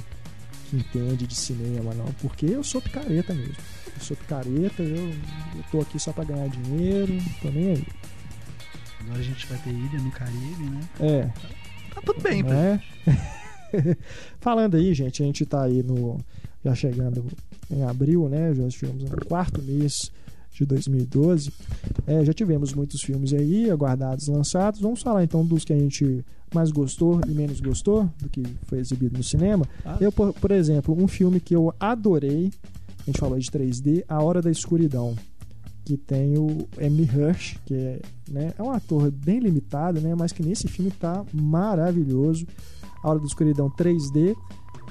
que 0.69 0.77
entende 0.77 1.25
de 1.27 1.35
cinema, 1.35 1.93
não, 1.95 2.05
porque 2.21 2.45
eu 2.45 2.63
sou 2.63 2.81
picareta 2.81 3.33
mesmo. 3.33 3.55
Eu 3.97 4.01
sou 4.05 4.15
picareta, 4.15 4.81
eu, 4.83 5.09
eu 5.09 5.63
tô 5.71 5.81
aqui 5.81 5.99
só 5.99 6.11
pra 6.13 6.23
ganhar 6.23 6.47
dinheiro, 6.47 7.17
tô 7.41 7.49
nem 7.49 7.69
aí. 7.71 7.83
agora 9.01 9.19
a 9.19 9.23
gente 9.23 9.45
vai 9.47 9.57
ter 9.57 9.71
ilha 9.71 9.99
no 9.99 10.11
Caribe, 10.11 10.63
né? 10.63 10.79
É, 10.99 11.29
Tá 11.99 12.13
tudo 12.13 12.21
bem, 12.21 12.43
né? 12.43 12.81
Falando 14.39 14.75
aí, 14.75 14.93
gente, 14.93 15.21
a 15.21 15.25
gente 15.25 15.45
tá 15.45 15.63
aí 15.63 15.83
no. 15.83 16.17
Já 16.63 16.75
chegando 16.75 17.25
em 17.71 17.83
abril, 17.83 18.27
né? 18.27 18.53
Já 18.53 18.67
estivemos 18.67 19.03
no 19.03 19.25
quarto 19.25 19.61
mês 19.61 19.93
de 20.51 20.65
2012. 20.65 21.51
É, 22.05 22.23
já 22.25 22.33
tivemos 22.33 22.73
muitos 22.73 23.01
filmes 23.01 23.33
aí 23.33 23.69
aguardados, 23.69 24.27
lançados. 24.27 24.81
Vamos 24.81 25.01
falar 25.01 25.23
então 25.23 25.45
dos 25.45 25.63
que 25.63 25.73
a 25.73 25.77
gente 25.77 26.25
mais 26.53 26.71
gostou 26.71 27.21
e 27.27 27.31
menos 27.31 27.59
gostou 27.59 28.09
do 28.19 28.27
que 28.27 28.43
foi 28.63 28.79
exibido 28.79 29.17
no 29.17 29.23
cinema. 29.23 29.65
Ah. 29.85 29.97
Eu, 30.01 30.11
por, 30.11 30.33
por 30.33 30.51
exemplo, 30.51 30.97
um 31.01 31.07
filme 31.07 31.39
que 31.39 31.55
eu 31.55 31.73
adorei, 31.79 32.51
a 33.01 33.05
gente 33.05 33.19
falou 33.19 33.37
de 33.37 33.49
3D, 33.49 34.03
A 34.07 34.21
Hora 34.21 34.41
da 34.41 34.51
Escuridão. 34.51 35.15
Que 35.89 35.97
tem 35.97 36.37
o 36.37 36.67
Emily 36.77 37.09
Hirsch, 37.11 37.57
que 37.65 37.73
é, 37.73 37.99
né, 38.29 38.53
é 38.59 38.61
um 38.61 38.69
ator 38.69 39.09
bem 39.09 39.39
limitado, 39.39 39.99
né, 39.99 40.13
mas 40.13 40.31
que 40.31 40.43
nesse 40.43 40.67
filme 40.67 40.91
tá 40.91 41.25
maravilhoso. 41.33 42.45
A 43.03 43.09
Hora 43.09 43.17
da 43.17 43.25
Escuridão 43.25 43.71
3D, 43.71 44.35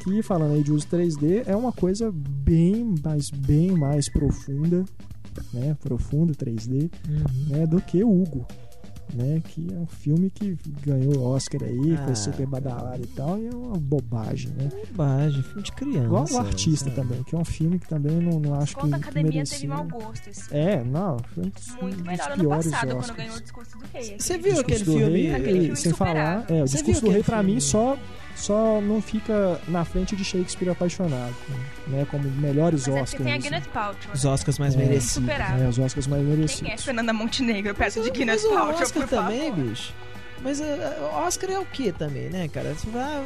que 0.03 0.21
falando 0.25 0.55
aí 0.55 0.63
de 0.65 0.73
uso 0.73 0.89
3D, 0.89 1.45
é 1.47 1.55
uma 1.55 1.71
coisa 1.71 2.11
bem, 2.13 2.97
mas 3.05 3.31
bem 3.31 3.71
mais 3.71 4.09
profunda, 4.11 4.85
né, 5.55 5.77
profunda 5.81 6.33
3D, 6.35 6.91
Uhum. 7.09 7.49
né, 7.49 7.65
do 7.65 7.81
que 7.81 8.03
o 8.03 8.11
Hugo, 8.11 8.45
né, 9.15 9.43
que 9.47 9.67
é 9.73 9.77
um 9.79 9.87
filme 9.87 10.31
que 10.31 10.57
ganhou 10.85 11.23
Oscar 11.23 11.63
aí, 11.63 11.95
Ah, 11.99 12.05
foi 12.05 12.15
super 12.15 12.47
badalado 12.47 13.03
e 13.03 13.07
tal, 13.09 13.39
e 13.39 13.47
é 13.47 13.51
uma 13.51 13.77
bobagem, 13.77 14.51
né? 14.53 14.69
Bobagem, 14.89 15.43
filme 15.43 15.63
de 15.63 15.73
criança. 15.73 16.05
Igual 16.07 16.27
o 16.31 16.39
Artista 16.39 16.85
sabe? 16.91 16.97
também, 16.97 17.23
que 17.25 17.35
é 17.35 17.39
um 17.39 17.45
filme 17.45 17.79
que 17.79 17.89
também 17.89 18.17
não, 18.17 18.39
não 18.41 18.55
acho 18.55 18.75
que, 18.77 18.81
Conta 18.83 18.97
a 18.97 18.99
academia 18.99 19.33
merecia. 19.33 19.59
teve 19.59 19.73
mau 19.73 19.85
gosto 19.85 20.29
esse 20.31 20.55
É, 20.55 20.83
não, 20.85 21.19
foi 21.35 21.45
um 21.45 21.49
dos, 21.49 21.67
Muito 21.81 21.97
dos 21.97 22.07
melhor 22.07 22.31
ano 22.33 22.49
passado, 22.49 22.89
Oscars. 22.89 23.07
quando 23.07 23.17
ganhou 23.17 23.37
o 23.37 23.41
discurso 23.41 23.79
do 23.79 23.85
rei. 23.93 24.17
Você 24.19 24.39
viu 24.39 24.61
aquele 24.61 24.85
filme- 24.85 24.99
Rei, 25.23 25.35
Aquele 25.35 25.61
filme 25.61 25.77
sem 25.77 25.93
falar, 25.93 26.11
insuperável. 26.39 26.57
é, 26.57 26.63
o 26.63 26.65
discurso 26.67 27.01
do 27.03 27.11
rei 27.11 27.23
pra 27.23 27.43
mim 27.43 27.47
filme? 27.61 27.61
só 27.61 27.99
só 28.39 28.81
não 28.81 29.03
fica 29.03 29.61
na 29.67 29.85
frente 29.85 30.15
de 30.15 30.25
Shakespeare 30.25 30.71
apaixonado, 30.71 31.35
né? 31.87 32.07
Como 32.11 32.25
melhores 32.31 32.87
Mas 32.87 32.97
é 32.97 33.03
Oscars. 33.03 33.25
tem 33.25 33.35
a 33.35 33.39
Gwyneth 33.39 33.69
Paltrow. 33.73 34.15
Os 34.15 34.25
Oscars 34.25 34.59
mais 34.59 34.75
é, 34.75 34.79
merecidos. 34.79 35.29
É, 35.29 35.69
os 35.69 35.79
Oscars 35.79 36.07
mais 36.07 36.23
merecidos. 36.23 36.63
Quem 36.63 36.73
é 36.73 36.77
Fernanda 36.79 37.13
Montenegro 37.13 37.75
perto 37.75 38.03
de 38.03 38.11
Gwyneth 38.11 38.43
Paltrow, 38.43 38.79
o 38.79 38.83
Oscar 38.83 39.09
também, 39.09 39.53
bicho. 39.53 39.93
Mas 40.43 40.61
uh, 40.61 40.65
Oscar 41.27 41.51
é 41.51 41.59
o 41.59 41.67
que 41.67 41.91
também, 41.91 42.31
né, 42.31 42.49
cara? 42.49 42.73
Você, 42.73 42.89
vai, 42.91 43.25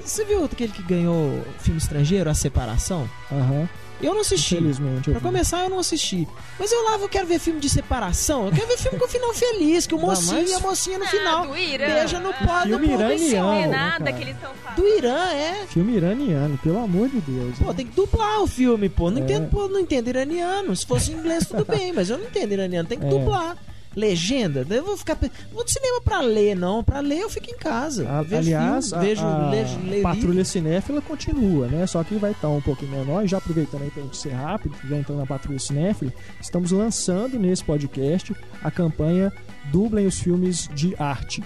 você 0.00 0.24
viu 0.24 0.44
aquele 0.44 0.72
que 0.72 0.82
ganhou 0.82 1.44
filme 1.58 1.78
estrangeiro, 1.78 2.30
A 2.30 2.34
Separação? 2.34 3.08
Aham. 3.30 3.52
Uhum. 3.52 3.68
Eu 4.02 4.14
não 4.14 4.20
assisti. 4.20 4.56
Infelizmente. 4.56 5.10
Pra 5.10 5.20
começar, 5.20 5.64
eu 5.64 5.70
não 5.70 5.78
assisti. 5.78 6.28
Mas 6.58 6.70
eu 6.72 6.82
lá 6.84 6.98
eu 6.98 7.08
quero 7.08 7.26
ver 7.26 7.38
filme 7.38 7.60
de 7.60 7.68
separação. 7.68 8.46
Eu 8.46 8.52
quero 8.52 8.66
ver 8.66 8.78
filme 8.78 8.98
com 8.98 9.08
final 9.08 9.32
feliz, 9.32 9.86
que 9.86 9.94
o 9.94 9.98
mocinho 9.98 10.42
mas... 10.42 10.50
e 10.50 10.54
a 10.54 10.60
mocinha 10.60 10.98
no 10.98 11.04
ah, 11.04 11.08
final 11.08 11.46
do 11.46 11.56
Irã. 11.56 11.86
beija 11.86 12.20
no 12.20 12.32
pó 12.34 12.62
Filme 12.62 12.92
iraniano. 12.92 13.46
Não 13.46 13.54
é 13.54 13.66
nada 13.66 14.12
que 14.12 14.22
eles 14.22 14.34
estão 14.34 14.52
falando. 14.54 14.76
Do 14.76 14.86
Irã, 14.86 15.32
é. 15.32 15.66
Filme 15.68 15.96
iraniano, 15.96 16.58
pelo 16.58 16.78
amor 16.78 17.08
de 17.08 17.20
Deus. 17.20 17.58
Pô, 17.58 17.66
né? 17.66 17.74
tem 17.74 17.86
que 17.86 17.94
dublar 17.94 18.42
o 18.42 18.46
filme, 18.46 18.88
pô. 18.88 19.10
Não 19.10 19.18
é. 19.18 19.20
entendo, 19.20 19.48
pô, 19.48 19.68
não 19.68 19.80
entendo 19.80 20.08
iraniano. 20.08 20.74
Se 20.74 20.86
fosse 20.86 21.12
inglês, 21.12 21.46
tudo 21.46 21.64
bem, 21.68 21.92
mas 21.92 22.10
eu 22.10 22.18
não 22.18 22.26
entendo 22.26 22.52
iraniano. 22.52 22.88
Tem 22.88 22.98
que 22.98 23.06
é. 23.06 23.08
dublar 23.08 23.56
legenda. 23.94 24.66
Eu 24.68 24.84
vou 24.84 24.96
ficar. 24.96 25.16
Não 25.20 25.30
vou 25.52 25.64
de 25.64 25.72
cinema 25.72 26.00
pra 26.00 26.20
ler, 26.20 26.54
não. 26.54 26.82
Pra 26.82 27.00
ler 27.00 27.20
eu 27.20 27.30
fico 27.30 27.50
em 27.50 27.56
casa. 27.56 28.08
A, 28.08 28.22
vejo 28.22 28.36
aliás, 28.36 28.88
filme, 28.88 29.04
a, 29.04 29.08
vejo, 29.08 29.24
a, 29.24 29.50
lejo, 29.50 29.78
leio 29.84 30.02
Patrulha. 30.02 30.44
Cinéfila 30.44 31.00
continua, 31.00 31.66
né? 31.66 31.86
Só 31.86 32.02
que 32.04 32.16
vai 32.16 32.32
estar 32.32 32.48
um 32.48 32.60
pouquinho 32.60 32.92
menor. 32.92 33.24
E 33.24 33.28
já 33.28 33.38
aproveitando 33.38 33.82
aí 33.82 33.90
pra 33.90 34.02
gente 34.02 34.16
ser 34.16 34.32
rápido, 34.32 34.76
já 34.88 34.96
entrando 34.96 35.18
na 35.18 35.26
Patrulha 35.26 35.58
Cinéfila, 35.58 36.12
estamos 36.40 36.70
lançando 36.70 37.38
nesse 37.38 37.64
podcast 37.64 38.34
a 38.62 38.70
campanha 38.70 39.32
Dublem 39.70 40.06
os 40.06 40.18
Filmes 40.18 40.68
de 40.74 40.94
Arte. 40.98 41.42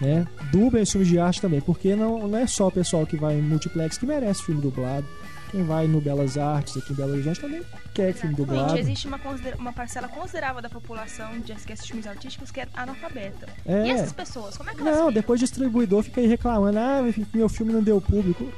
Né? 0.00 0.26
Dublem 0.50 0.82
os 0.82 0.90
filmes 0.90 1.08
de 1.08 1.18
arte 1.20 1.40
também, 1.40 1.60
porque 1.60 1.94
não, 1.94 2.26
não 2.26 2.36
é 2.36 2.48
só 2.48 2.66
o 2.66 2.70
pessoal 2.70 3.06
que 3.06 3.16
vai 3.16 3.34
em 3.34 3.42
multiplex 3.42 3.96
que 3.96 4.04
merece 4.04 4.42
filme 4.42 4.60
dublado 4.60 5.06
quem 5.54 5.62
vai 5.62 5.86
no 5.86 6.00
Belas 6.00 6.36
Artes 6.36 6.76
aqui 6.76 6.92
em 6.92 6.96
Belo 6.96 7.12
Horizonte 7.12 7.40
também 7.40 7.62
quer 7.94 8.12
filme 8.12 8.34
dublado. 8.34 8.76
Existe 8.76 9.06
uma, 9.06 9.20
uma 9.56 9.72
parcela 9.72 10.08
considerável 10.08 10.60
da 10.60 10.68
população 10.68 11.38
de 11.38 11.52
assistir 11.52 11.86
filmes 11.86 12.08
artísticos 12.08 12.50
que 12.50 12.60
é 12.60 12.66
analfabeta. 12.74 13.46
É. 13.64 13.86
E 13.86 13.90
essas 13.92 14.12
pessoas, 14.12 14.56
como 14.56 14.68
é 14.68 14.74
que 14.74 14.80
elas 14.80 14.98
Não, 14.98 15.12
depois 15.12 15.40
o 15.40 15.44
distribuidor 15.44 16.02
fica 16.02 16.20
aí 16.20 16.26
reclamando, 16.26 16.76
ah, 16.76 17.00
meu 17.32 17.48
filme 17.48 17.72
não 17.72 17.82
deu 17.82 18.00
público. 18.00 18.52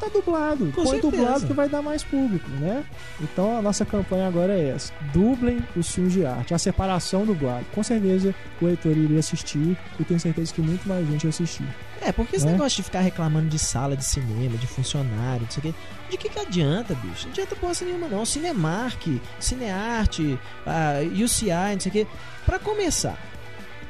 Tá 0.00 0.08
dublado. 0.08 0.66
Com 0.66 0.82
Põe 0.82 1.00
certeza. 1.00 1.10
dublado 1.10 1.46
que 1.46 1.52
vai 1.52 1.68
dar 1.68 1.82
mais 1.82 2.04
público, 2.04 2.48
né? 2.50 2.84
Então 3.20 3.58
a 3.58 3.62
nossa 3.62 3.84
campanha 3.84 4.28
agora 4.28 4.52
é 4.56 4.70
essa. 4.70 4.92
Dublem 5.12 5.58
os 5.76 5.90
filmes 5.92 6.12
de 6.12 6.24
arte. 6.24 6.54
A 6.54 6.58
separação 6.58 7.24
dublado. 7.24 7.64
Com 7.74 7.82
certeza 7.82 8.34
o 8.60 8.66
leitor 8.66 8.96
iria 8.96 9.18
assistir 9.18 9.76
e 9.98 10.04
tenho 10.04 10.20
certeza 10.20 10.52
que 10.52 10.60
muito 10.60 10.88
mais 10.88 11.06
gente 11.06 11.24
ia 11.24 11.30
assistir. 11.30 11.66
É, 12.00 12.12
porque 12.12 12.36
esse 12.36 12.46
né? 12.46 12.52
negócio 12.52 12.76
de 12.76 12.82
ficar 12.84 13.00
reclamando 13.00 13.48
de 13.48 13.58
sala 13.58 13.96
de 13.96 14.04
cinema, 14.04 14.56
de 14.56 14.66
funcionário, 14.66 15.42
não 15.42 15.50
sei 15.50 15.58
o 15.58 15.62
quê. 15.62 15.74
De 16.10 16.16
que, 16.16 16.28
que 16.28 16.38
adianta, 16.38 16.94
bicho? 16.94 17.24
Não 17.24 17.32
adianta 17.32 17.56
porra 17.56 17.72
nenhuma, 17.82 18.08
não. 18.08 18.24
Cinemark, 18.24 19.20
Cinearte, 19.40 20.38
a 20.64 21.00
UCI, 21.12 21.72
não 21.72 21.80
sei 21.80 21.90
o 21.90 21.92
quê. 21.92 22.06
Pra 22.46 22.58
começar, 22.58 23.18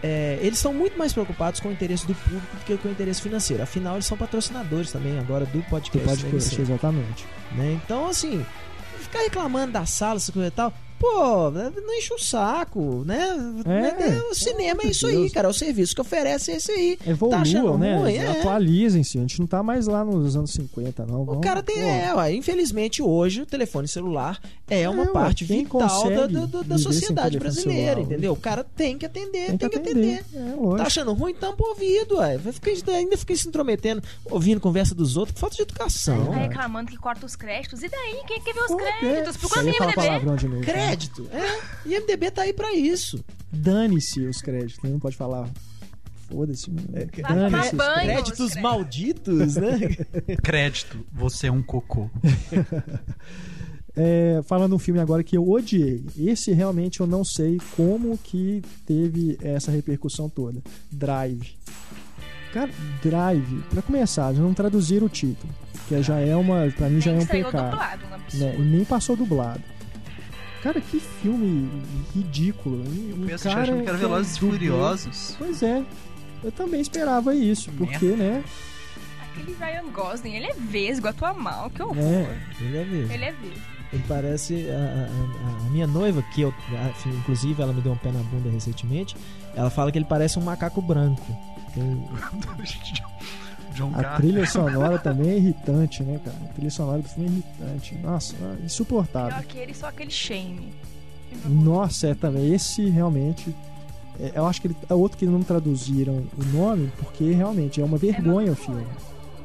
é, 0.02 0.38
eles 0.40 0.58
estão 0.58 0.72
muito 0.72 0.98
mais 0.98 1.12
preocupados 1.12 1.60
com 1.60 1.68
o 1.68 1.72
interesse 1.72 2.06
do 2.06 2.14
público 2.14 2.56
do 2.56 2.64
que 2.64 2.76
com 2.76 2.88
o 2.88 2.90
interesse 2.90 3.20
financeiro. 3.20 3.62
Afinal, 3.62 3.94
eles 3.94 4.06
são 4.06 4.16
patrocinadores 4.16 4.92
também 4.92 5.18
agora 5.18 5.44
do 5.46 5.62
podcast. 5.64 6.06
Do 6.06 6.30
podcast, 6.30 6.60
exatamente. 6.60 7.26
Né? 7.52 7.78
Então, 7.84 8.06
assim, 8.08 8.44
ficar 9.00 9.20
reclamando 9.20 9.72
da 9.72 9.86
sala, 9.86 10.16
essa 10.16 10.32
coisa 10.32 10.48
e 10.48 10.52
tal 10.52 10.72
pô, 10.98 11.50
não 11.50 11.94
enche 11.94 12.12
o 12.12 12.18
saco, 12.18 13.04
né? 13.04 13.28
É, 13.64 14.30
o 14.30 14.34
cinema 14.34 14.82
é 14.82 14.88
isso 14.88 15.06
Deus. 15.06 15.22
aí, 15.22 15.30
cara. 15.30 15.48
O 15.48 15.54
serviço 15.54 15.94
que 15.94 16.00
oferece 16.00 16.50
é 16.50 16.56
esse 16.56 16.72
aí. 16.72 16.98
Evoluam, 17.06 17.72
tá 17.72 17.78
né? 17.78 18.16
É. 18.16 18.30
Atualizem-se. 18.40 19.18
A 19.18 19.20
gente 19.20 19.40
não 19.40 19.46
tá 19.46 19.62
mais 19.62 19.86
lá 19.86 20.04
nos 20.04 20.36
anos 20.36 20.50
50, 20.52 21.06
não. 21.06 21.24
Vamos, 21.24 21.38
o 21.38 21.40
cara 21.40 21.62
tem. 21.62 21.78
É, 21.78 22.14
ué, 22.14 22.32
infelizmente, 22.34 23.02
hoje 23.02 23.42
o 23.42 23.46
telefone 23.46 23.86
celular 23.86 24.40
é 24.68 24.88
uma 24.88 25.04
é, 25.04 25.06
parte 25.06 25.44
vital 25.44 26.10
da, 26.10 26.26
da, 26.26 26.62
da 26.62 26.78
sociedade 26.78 27.38
brasileira, 27.38 27.94
celular, 27.94 28.12
entendeu? 28.12 28.32
O 28.32 28.36
cara 28.36 28.64
tem 28.64 28.98
que 28.98 29.06
atender, 29.06 29.46
tem, 29.46 29.58
tem 29.58 29.68
que, 29.68 29.78
atender. 29.78 30.20
atender. 30.20 30.74
É, 30.74 30.76
tá 30.76 30.84
achando 30.84 31.12
ruim? 31.12 31.34
Tampa 31.34 31.62
o 31.62 31.68
ouvido, 31.68 32.16
ué. 32.16 32.38
ainda 32.88 33.16
fica 33.16 33.36
se 33.36 33.48
intrometendo, 33.48 34.02
ouvindo 34.30 34.60
conversa 34.60 34.94
dos 34.94 35.16
outros, 35.16 35.34
que 35.34 35.40
falta 35.40 35.56
de 35.56 35.62
educação. 35.62 36.26
Tá 36.26 36.38
reclamando 36.38 36.90
que 36.90 36.96
corta 36.96 37.24
os 37.24 37.36
créditos. 37.36 37.82
E 37.82 37.88
daí? 37.88 38.22
Quem 38.26 38.40
quer 38.40 38.52
ver 38.52 38.60
os 38.60 38.66
Pô, 38.66 38.76
créditos? 38.76 39.36
Procura 39.36 39.62
no 39.62 39.68
IMDB. 39.68 40.60
Crédito 40.64 40.87
crédito. 40.88 41.28
É, 41.32 41.60
e 41.86 41.98
MDB 41.98 42.30
tá 42.30 42.42
aí 42.42 42.52
pra 42.52 42.72
isso. 42.74 43.24
Dane-se 43.52 44.20
os 44.26 44.40
créditos, 44.40 44.78
não 44.82 44.98
pode 44.98 45.16
falar. 45.16 45.48
Foda-se. 46.30 46.70
É, 46.92 47.06
Dane-se. 47.22 47.76
Créditos 47.76 48.54
malditos, 48.56 49.56
né? 49.56 49.78
Crédito, 50.42 51.06
você 51.12 51.46
é 51.46 51.52
um 51.52 51.62
cocô. 51.62 52.10
É, 54.00 54.40
falando 54.44 54.76
um 54.76 54.78
filme 54.78 55.00
agora 55.00 55.24
que 55.24 55.36
eu 55.36 55.50
odiei. 55.50 56.04
Esse 56.16 56.52
realmente 56.52 57.00
eu 57.00 57.06
não 57.06 57.24
sei 57.24 57.58
como 57.74 58.16
que 58.16 58.62
teve 58.86 59.36
essa 59.42 59.72
repercussão 59.72 60.28
toda. 60.28 60.62
Drive. 60.88 61.56
Cara, 62.52 62.70
Drive, 63.02 63.60
pra 63.68 63.82
começar, 63.82 64.32
já 64.32 64.40
não 64.40 64.54
traduziram 64.54 65.06
o 65.06 65.08
título. 65.08 65.52
Que 65.88 66.00
já 66.00 66.20
é 66.20 66.36
uma. 66.36 66.72
Pra 66.76 66.88
mim 66.88 67.00
já 67.00 67.10
é 67.10 67.18
um 67.18 67.26
pecado. 67.26 67.70
Dublado, 67.70 68.02
né? 68.34 68.56
Nem 68.58 68.84
passou 68.84 69.16
dublado. 69.16 69.62
Cara, 70.62 70.80
que 70.80 70.98
filme 70.98 71.70
ridículo. 72.14 72.82
Eu 73.10 73.26
penso 73.26 73.44
cara, 73.44 73.62
achando 73.62 73.82
que 73.82 73.88
era 73.88 73.98
Velozes 73.98 74.36
e 74.36 74.40
Furiosos. 74.40 75.36
Pois 75.38 75.62
é. 75.62 75.84
Eu 76.42 76.52
também 76.52 76.80
esperava 76.80 77.34
isso, 77.34 77.70
porque, 77.72 78.06
né? 78.06 78.44
Aquele 79.22 79.54
Ryan 79.54 79.90
Gosling, 79.92 80.36
ele 80.36 80.46
é 80.46 80.54
vesgo, 80.54 81.08
atua 81.08 81.32
mal, 81.32 81.70
que 81.70 81.82
horror. 81.82 81.96
É, 81.98 82.40
ele 82.60 82.76
é 82.76 82.84
vesgo. 82.84 83.12
Ele 83.12 83.24
é 83.24 83.32
vesgo. 83.32 83.78
Ele 83.92 84.04
parece 84.06 84.68
a, 84.70 84.74
a, 84.74 85.66
a, 85.66 85.70
minha 85.70 85.86
noiva, 85.86 86.22
que 86.34 86.42
eu, 86.42 86.52
inclusive 87.06 87.62
ela 87.62 87.72
me 87.72 87.80
deu 87.80 87.92
um 87.92 87.96
pé 87.96 88.12
na 88.12 88.20
bunda 88.20 88.50
recentemente. 88.50 89.16
Ela 89.54 89.70
fala 89.70 89.90
que 89.90 89.98
ele 89.98 90.04
parece 90.04 90.38
um 90.38 90.42
macaco 90.42 90.82
branco. 90.82 91.24
Tem... 91.74 92.08
John 93.78 93.92
a 93.94 94.02
Carter. 94.02 94.16
trilha 94.16 94.46
sonora 94.50 94.98
também 94.98 95.30
é 95.30 95.36
irritante, 95.36 96.02
né, 96.02 96.20
cara? 96.24 96.36
A 96.44 96.52
trilha 96.54 96.70
sonora 96.70 97.00
do 97.00 97.08
filme 97.08 97.28
é 97.28 97.32
irritante. 97.32 97.94
Nossa, 98.02 98.34
é 98.34 98.64
insuportável. 98.64 99.28
Pior 99.28 99.40
aquele, 99.40 99.74
só 99.74 99.86
aquele 99.86 100.10
shame. 100.10 100.72
Nossa, 101.44 102.08
é 102.08 102.14
também. 102.14 102.52
Esse 102.52 102.88
realmente. 102.88 103.54
É, 104.20 104.32
eu 104.34 104.46
acho 104.46 104.60
que 104.60 104.66
ele, 104.66 104.76
é 104.88 104.94
outro 104.94 105.16
que 105.16 105.24
não 105.26 105.42
traduziram 105.42 106.24
o 106.36 106.44
nome, 106.52 106.90
porque 106.98 107.30
realmente 107.32 107.80
é 107.80 107.84
uma 107.84 107.96
vergonha 107.96 108.48
é 108.48 108.50
o 108.50 108.56
filme. 108.56 108.84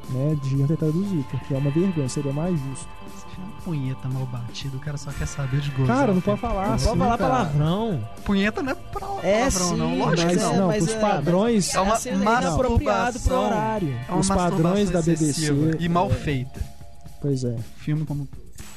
Né? 0.10 0.38
Deviam 0.44 0.68
ter 0.68 0.78
traduzido, 0.78 1.24
porque 1.32 1.54
é 1.54 1.58
uma 1.58 1.72
vergonha, 1.72 2.10
seria 2.10 2.34
mais 2.34 2.60
justo 2.60 2.90
punheta 3.64 4.08
mal 4.10 4.26
batido, 4.26 4.78
o 4.78 4.80
cara 4.80 4.98
só 4.98 5.12
quer 5.12 5.26
saber 5.26 5.62
de 5.62 5.72
gozar. 5.72 5.98
Cara, 5.98 6.14
não 6.14 6.22
pode 6.22 6.40
falar. 6.40 6.68
Não 6.68 6.74
assim, 6.74 6.86
pode 6.86 7.00
falar 7.00 7.18
palavrão. 7.18 8.10
Punheta 8.26 8.62
não 8.62 8.72
é 8.72 8.76
pra 8.76 9.08
é, 9.24 9.40
palavrão, 9.40 9.70
sim, 9.70 9.78
não. 9.78 9.98
Lógico 9.98 10.28
mas, 10.28 10.42
não. 10.42 10.56
não 10.56 10.68
mas, 10.68 10.84
os 10.84 10.90
é, 10.90 11.00
padrões. 11.00 11.74
É 11.76 11.80
uma 11.80 11.96
é 11.96 12.14
inapropriado 12.14 13.20
pro 13.20 13.36
horário. 13.36 14.00
É 14.08 14.12
uma 14.12 14.20
os 14.20 14.28
padrões 14.28 14.90
da 14.90 15.02
BBC. 15.02 15.78
E 15.80 15.90
mal 15.90 16.10
feita. 16.10 16.62
Pois 17.22 17.44
é. 17.44 17.56
Filme 17.78 18.06
como. 18.06 18.28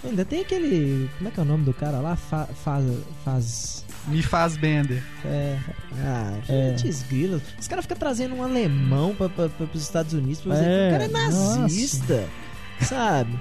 Ainda 0.07 0.25
tem 0.25 0.40
aquele. 0.40 1.11
Como 1.16 1.29
é 1.29 1.33
que 1.33 1.40
é 1.40 1.42
o 1.42 1.47
nome 1.47 1.64
do 1.64 1.75
cara 1.75 1.99
lá? 1.99 2.16
Fa, 2.16 2.47
faz. 2.47 2.85
faz... 3.25 3.85
Me 4.07 4.23
faz 4.23 4.57
Bender. 4.57 5.03
É. 5.25 5.59
Ah, 5.99 6.38
é. 6.49 6.77
grila. 7.09 7.42
Os 7.59 7.66
caras 7.66 7.85
ficam 7.85 7.97
trazendo 7.97 8.37
um 8.37 8.42
alemão 8.42 9.14
pra, 9.16 9.29
pra, 9.29 9.49
pra, 9.49 9.66
pros 9.66 9.83
Estados 9.83 10.12
Unidos 10.12 10.40
pra 10.40 10.55
dizer 10.55 10.66
é. 10.69 10.83
que 10.83 10.88
o 10.88 10.92
cara 10.92 11.05
é 11.05 11.09
nazista. 11.09 12.14
Nossa. 12.81 12.95
Sabe? 12.95 13.40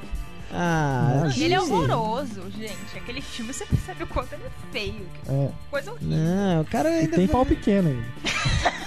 Ah, 0.52 1.28
ele 1.36 1.54
é 1.54 1.60
horroroso, 1.60 2.50
gente. 2.58 2.98
Aquele 2.98 3.22
filme 3.22 3.54
você 3.54 3.66
percebe 3.66 4.04
o 4.04 4.08
quanto 4.08 4.34
ele 4.34 4.44
é 4.44 4.72
feio. 4.72 5.08
É. 5.28 5.50
Coisa 5.70 5.92
horrível. 5.92 6.18
Não, 6.18 6.62
o 6.62 6.66
cara 6.66 6.90
ainda. 6.90 7.16
E 7.16 7.18
tem 7.20 7.28
pau 7.28 7.46
pequeno 7.46 7.90
ainda. 7.90 8.06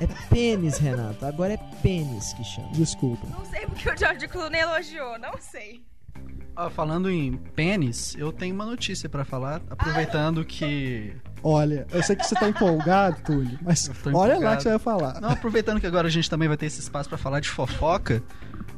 É 0.00 0.06
pênis, 0.28 0.78
Renato. 0.78 1.24
Agora 1.24 1.54
é 1.54 1.56
pênis 1.82 2.32
que 2.34 2.44
chama. 2.44 2.68
Desculpa. 2.72 3.26
Não 3.28 3.44
sei 3.46 3.66
porque 3.66 3.90
o 3.90 3.96
George 3.96 4.28
Clooney 4.28 4.60
elogiou, 4.60 5.18
não 5.18 5.34
sei. 5.40 5.82
Ah, 6.54 6.68
falando 6.68 7.08
em 7.08 7.36
pênis, 7.36 8.16
eu 8.18 8.32
tenho 8.32 8.54
uma 8.54 8.66
notícia 8.66 9.08
para 9.08 9.24
falar, 9.24 9.62
aproveitando 9.70 10.44
que 10.44 11.14
Olha, 11.42 11.86
eu 11.92 12.02
sei 12.02 12.16
que 12.16 12.26
você 12.26 12.34
tá 12.34 12.48
empolgado, 12.48 13.22
Túlio, 13.22 13.58
mas 13.62 13.88
olha 14.12 14.38
lá 14.38 14.56
que 14.56 14.64
você 14.64 14.70
vai 14.70 14.78
falar. 14.78 15.20
Não, 15.20 15.30
aproveitando 15.30 15.80
que 15.80 15.86
agora 15.86 16.08
a 16.08 16.10
gente 16.10 16.28
também 16.28 16.48
vai 16.48 16.56
ter 16.56 16.66
esse 16.66 16.80
espaço 16.80 17.08
para 17.08 17.16
falar 17.16 17.38
de 17.40 17.48
fofoca, 17.48 18.22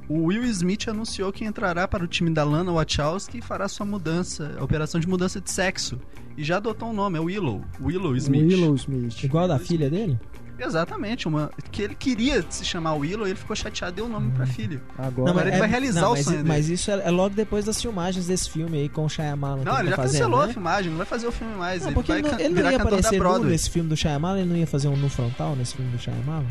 o 0.08 0.24
Will 0.24 0.44
Smith 0.44 0.88
anunciou 0.88 1.32
que 1.32 1.44
entrará 1.44 1.86
para 1.88 2.04
o 2.04 2.06
time 2.06 2.30
da 2.30 2.44
Lana 2.44 2.72
Wachowski 2.72 3.38
e 3.38 3.40
fará 3.40 3.68
sua 3.68 3.86
mudança, 3.86 4.56
a 4.58 4.64
operação 4.64 5.00
de 5.00 5.08
mudança 5.08 5.40
de 5.40 5.50
sexo. 5.50 5.98
E 6.36 6.44
já 6.44 6.56
adotou 6.56 6.90
um 6.90 6.92
nome, 6.92 7.16
é 7.16 7.20
Willow. 7.20 7.62
Willow 7.80 8.16
Smith. 8.16 8.42
Willow 8.42 8.74
Smith. 8.74 9.22
Igual 9.22 9.48
da 9.48 9.58
filha 9.58 9.88
dele? 9.88 10.18
Exatamente, 10.62 11.26
uma 11.26 11.50
que 11.72 11.82
ele 11.82 11.94
queria 11.94 12.44
se 12.48 12.64
chamar 12.64 12.94
Willow 12.94 13.26
e 13.26 13.30
ele 13.30 13.38
ficou 13.38 13.56
chateado 13.56 13.94
e 13.94 13.96
deu 13.96 14.06
o 14.06 14.08
nome 14.08 14.28
hum. 14.28 14.32
pra 14.32 14.46
filha. 14.46 14.80
Agora, 14.98 15.32
não, 15.32 15.40
ele 15.40 15.50
é, 15.50 15.58
vai 15.58 15.68
realizar 15.68 16.02
não, 16.02 16.12
o 16.12 16.16
sonho 16.16 16.38
mas, 16.38 16.46
mas 16.46 16.68
isso 16.68 16.90
é, 16.90 17.00
é, 17.06 17.10
logo 17.10 17.34
depois 17.34 17.64
das 17.64 17.80
filmagens 17.80 18.26
desse 18.26 18.50
filme 18.50 18.78
aí 18.78 18.88
com 18.88 19.04
o 19.04 19.08
Shyamalan. 19.08 19.64
Não, 19.64 19.80
ele 19.80 19.90
tá 19.90 19.90
já 19.90 19.96
fazendo, 19.96 20.20
cancelou 20.20 20.40
né? 20.40 20.50
a 20.50 20.52
filmagem, 20.52 20.90
não 20.90 20.98
vai 20.98 21.06
fazer 21.06 21.26
o 21.26 21.32
filme 21.32 21.54
mais. 21.54 21.80
Não, 21.80 21.88
ele 21.88 21.94
porque 21.94 22.12
ele 22.12 22.22
não, 22.22 22.38
ele 22.38 22.62
não 22.62 22.70
ia 22.70 22.76
aparecer 22.76 23.40
nesse 23.44 23.70
filme 23.70 23.88
do 23.88 23.96
Shyamalan, 23.96 24.40
ele 24.40 24.48
não 24.48 24.56
ia 24.56 24.66
fazer 24.66 24.88
um 24.88 24.96
no 24.96 25.08
frontal 25.08 25.56
nesse 25.56 25.74
filme 25.74 25.90
do 25.90 25.98
Shyamalan? 25.98 26.46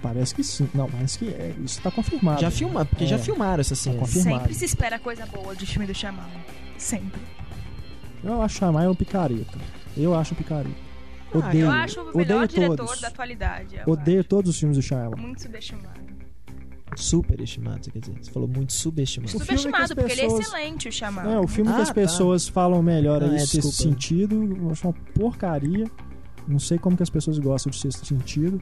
Parece 0.00 0.34
que 0.34 0.44
sim. 0.44 0.68
Não, 0.72 0.88
parece 0.88 1.18
que 1.18 1.28
é, 1.28 1.54
isso 1.62 1.80
tá 1.82 1.90
confirmado. 1.90 2.40
Já 2.40 2.50
filma, 2.50 2.84
porque 2.84 3.04
é, 3.04 3.06
já 3.08 3.18
filmaram 3.18 3.60
essa 3.60 3.74
cena. 3.74 3.98
Tá 3.98 4.06
Sempre 4.06 4.54
se 4.54 4.64
espera 4.64 4.98
coisa 4.98 5.26
boa 5.26 5.54
de 5.54 5.66
filme 5.66 5.86
do 5.86 5.94
Shyamalan. 5.94 6.28
Sempre. 6.76 7.20
Eu 8.22 8.40
acho 8.40 8.58
Shyamalan 8.58 8.90
um 8.90 8.94
picareta. 8.94 9.58
Eu 9.96 10.14
acho 10.14 10.34
um 10.34 10.36
picareta. 10.36 10.87
Ah, 11.32 11.38
odeio, 11.38 11.64
eu 11.64 11.70
acho 11.70 12.00
o 12.00 12.16
melhor 12.16 12.46
diretor 12.46 12.76
todos. 12.76 13.00
da 13.00 13.08
atualidade. 13.08 13.80
Odeio 13.86 14.20
acho. 14.20 14.28
todos 14.28 14.50
os 14.50 14.58
filmes 14.58 14.76
do 14.76 14.82
Shyamalan. 14.82 15.16
Muito 15.16 15.42
subestimado. 15.42 16.08
Superestimado, 16.96 17.90
quer 17.90 18.00
dizer. 18.00 18.18
Você 18.20 18.30
falou 18.30 18.48
muito 18.48 18.72
subestimado. 18.72 19.36
O 19.36 19.38
subestimado, 19.38 19.94
porque 19.94 20.14
pessoas... 20.14 20.32
ele 20.32 20.40
é 20.40 20.40
excelente, 20.40 20.88
o 20.88 20.92
Shyamalan. 20.92 21.32
É, 21.32 21.38
o 21.38 21.46
filme 21.46 21.70
ah, 21.70 21.74
que 21.74 21.80
as 21.82 21.88
tá. 21.88 21.94
pessoas 21.94 22.48
falam 22.48 22.82
melhor 22.82 23.22
é 23.22 23.36
esse 23.36 23.60
sentido, 23.62 24.56
eu 24.56 24.70
acho 24.70 24.86
uma 24.86 24.94
porcaria. 25.14 25.86
Não 26.46 26.58
sei 26.58 26.78
como 26.78 26.96
que 26.96 27.02
as 27.02 27.10
pessoas 27.10 27.38
gostam 27.38 27.70
de 27.70 27.78
sexto 27.78 28.06
sentido. 28.06 28.60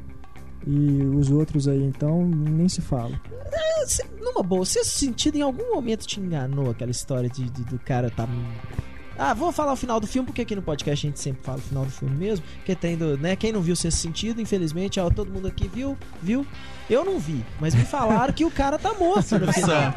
E 0.66 1.02
os 1.16 1.30
outros 1.30 1.68
aí, 1.68 1.82
então, 1.82 2.26
nem 2.26 2.68
se 2.68 2.80
fala. 2.80 3.20
É, 3.52 3.86
numa 4.20 4.42
boa, 4.42 4.64
sexto 4.66 4.98
sentido 4.98 5.36
em 5.36 5.42
algum 5.42 5.72
momento 5.72 6.04
te 6.04 6.18
enganou 6.18 6.70
aquela 6.70 6.90
história 6.90 7.30
de, 7.30 7.48
de 7.48 7.62
do 7.64 7.78
cara 7.78 8.10
tá 8.10 8.26
ah, 9.18 9.34
vou 9.34 9.50
falar 9.52 9.72
o 9.72 9.76
final 9.76 9.98
do 9.98 10.06
filme, 10.06 10.26
porque 10.26 10.42
aqui 10.42 10.54
no 10.54 10.62
podcast 10.62 11.06
a 11.06 11.08
gente 11.08 11.20
sempre 11.20 11.42
fala 11.42 11.58
o 11.58 11.62
final 11.62 11.84
do 11.84 11.90
filme 11.90 12.16
mesmo. 12.16 12.44
Que 12.64 12.74
tendo, 12.74 13.16
né? 13.18 13.36
Quem 13.36 13.52
não 13.52 13.60
viu 13.60 13.74
Sexto 13.74 13.98
Sentido, 13.98 14.40
infelizmente, 14.40 15.00
ó, 15.00 15.08
todo 15.10 15.30
mundo 15.30 15.48
aqui 15.48 15.68
viu, 15.68 15.96
viu? 16.22 16.46
Eu 16.88 17.04
não 17.04 17.18
vi, 17.18 17.44
mas 17.58 17.74
me 17.74 17.84
falaram 17.84 18.32
que 18.32 18.44
o 18.44 18.50
cara 18.50 18.78
tá 18.78 18.94
morto 18.94 19.38
no 19.38 19.52
final. 19.52 19.94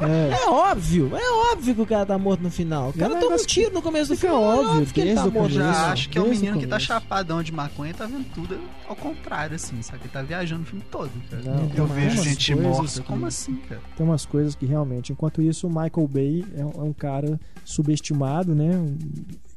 É. 0.00 0.42
é. 0.42 0.48
óbvio, 0.48 1.16
é 1.16 1.52
óbvio 1.52 1.74
que 1.74 1.80
o 1.80 1.86
cara 1.86 2.04
tá 2.04 2.18
morto 2.18 2.42
no 2.42 2.50
final. 2.50 2.90
O 2.90 2.92
cara 2.92 3.16
é 3.16 3.20
toma 3.20 3.36
um 3.36 3.46
tiro 3.46 3.72
no 3.72 3.80
começo 3.80 4.12
do 4.12 4.18
filme. 4.18 4.34
É 4.34 4.38
óbvio, 4.38 4.86
que 4.86 5.00
ele 5.00 5.14
tá 5.14 5.26
morto. 5.26 5.50
Já 5.50 5.92
acho 5.92 6.08
que 6.08 6.18
é 6.18 6.20
o 6.20 6.28
menino 6.28 6.58
que 6.58 6.66
tá 6.66 6.80
chapadão 6.80 7.42
de 7.42 7.52
maconha 7.52 7.92
e 7.92 7.94
tá 7.94 8.06
vendo 8.06 8.26
tudo 8.34 8.58
ao 8.88 8.96
contrário, 8.96 9.54
assim, 9.54 9.80
sabe? 9.82 10.00
Ele 10.02 10.08
tá 10.08 10.22
viajando 10.22 10.62
o 10.62 10.66
filme 10.66 10.84
todo, 10.90 11.12
cara. 11.30 11.42
Não, 11.44 11.70
eu 11.76 11.86
vejo 11.86 12.22
gente 12.22 12.54
morta. 12.56 13.00
Que... 13.00 13.06
Como 13.06 13.26
assim, 13.26 13.56
cara? 13.68 13.80
Tem 13.96 14.04
umas 14.04 14.26
coisas 14.26 14.56
que 14.56 14.66
realmente. 14.66 15.12
Enquanto 15.12 15.40
isso, 15.40 15.68
o 15.68 15.70
Michael 15.70 16.08
Bay 16.08 16.44
é 16.56 16.64
um 16.64 16.90
é 16.90 16.94
cara 16.94 17.40
subestimado, 17.64 18.45
né? 18.54 18.70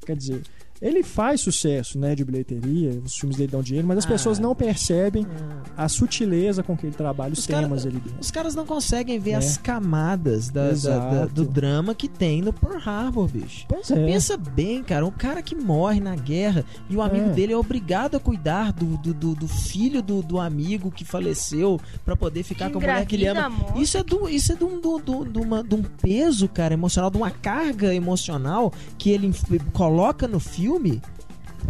Quer 0.06 0.16
dizer, 0.16 0.42
ele 0.82 1.04
faz 1.04 1.42
sucesso, 1.42 2.00
né, 2.00 2.16
de 2.16 2.24
bilheteria, 2.24 3.02
os 3.04 3.18
filmes 3.18 3.38
dele 3.38 3.52
dão 3.52 3.62
dinheiro, 3.62 3.88
mas 3.88 3.98
as 3.98 4.06
ah, 4.06 4.10
pessoas 4.10 4.40
não 4.40 4.56
percebem 4.56 5.26
ah. 5.26 5.84
a 5.84 5.90
sutileza 5.90 6.64
com 6.64 6.76
que 6.78 6.86
ele 6.86 6.96
trabalha 6.96 7.34
os, 7.34 7.40
os 7.40 7.48
temas 7.48 7.84
cara, 7.84 7.96
ali 7.96 8.00
dentro. 8.00 8.20
Os 8.20 8.32
caras 8.32 8.56
não 8.56 8.66
conseguem 8.66 9.20
ver 9.20 9.32
é. 9.32 9.36
as 9.36 9.58
camadas 9.58 10.50
da, 10.50 10.72
da, 10.72 10.98
da, 11.00 11.26
do 11.26 11.46
drama 11.46 11.94
que 11.94 12.08
tem 12.08 12.42
no 12.42 12.54
Pearl 12.54 12.78
Harbor, 12.78 13.28
bicho. 13.28 13.66
Pois 13.68 13.92
é. 13.92 14.06
Pensa 14.06 14.38
bem, 14.38 14.82
cara, 14.82 15.06
um 15.06 15.12
cara 15.12 15.42
que 15.42 15.54
morre 15.54 16.00
na 16.00 16.16
guerra 16.16 16.64
e 16.90 16.96
o 16.96 17.02
amigo 17.02 17.30
é. 17.30 17.34
dele 17.34 17.54
é 17.54 17.58
obrigado 17.58 18.16
a 18.16 18.20
cuidar 18.20 18.72
do, 18.72 18.98
do, 18.98 19.14
do, 19.14 19.36
do 19.36 19.48
filho 19.48 20.02
do, 20.02 20.22
do 20.22 20.40
amigo 20.40 20.92
que 20.92 21.04
faleceu 21.04 21.80
para 22.06 22.16
poder 22.16 22.44
ficar 22.44 22.68
que 22.68 22.74
com 22.74 22.80
a 22.80 22.82
mulher 22.82 23.06
que 23.06 23.16
ele 23.16 23.28
ama. 23.28 23.52
Isso 23.76 23.98
é, 23.98 24.04
do, 24.04 24.30
isso 24.30 24.54
é 24.54 24.56
de, 24.56 24.64
um, 24.64 24.80
do, 24.80 24.98
do, 24.98 25.26
do 25.26 25.42
uma, 25.42 25.62
de 25.62 25.76
um 25.76 25.84
peso, 25.84 26.48
cara, 26.48 26.74
emocional, 26.74 27.12
de 27.12 27.18
uma 27.18 27.32
carga 27.32 27.94
emocional 27.94 28.72
que 28.98 29.10
ele 29.10 29.34
coloca 29.74 30.28
no 30.28 30.40
filme 30.40 30.69
filme. 30.70 31.02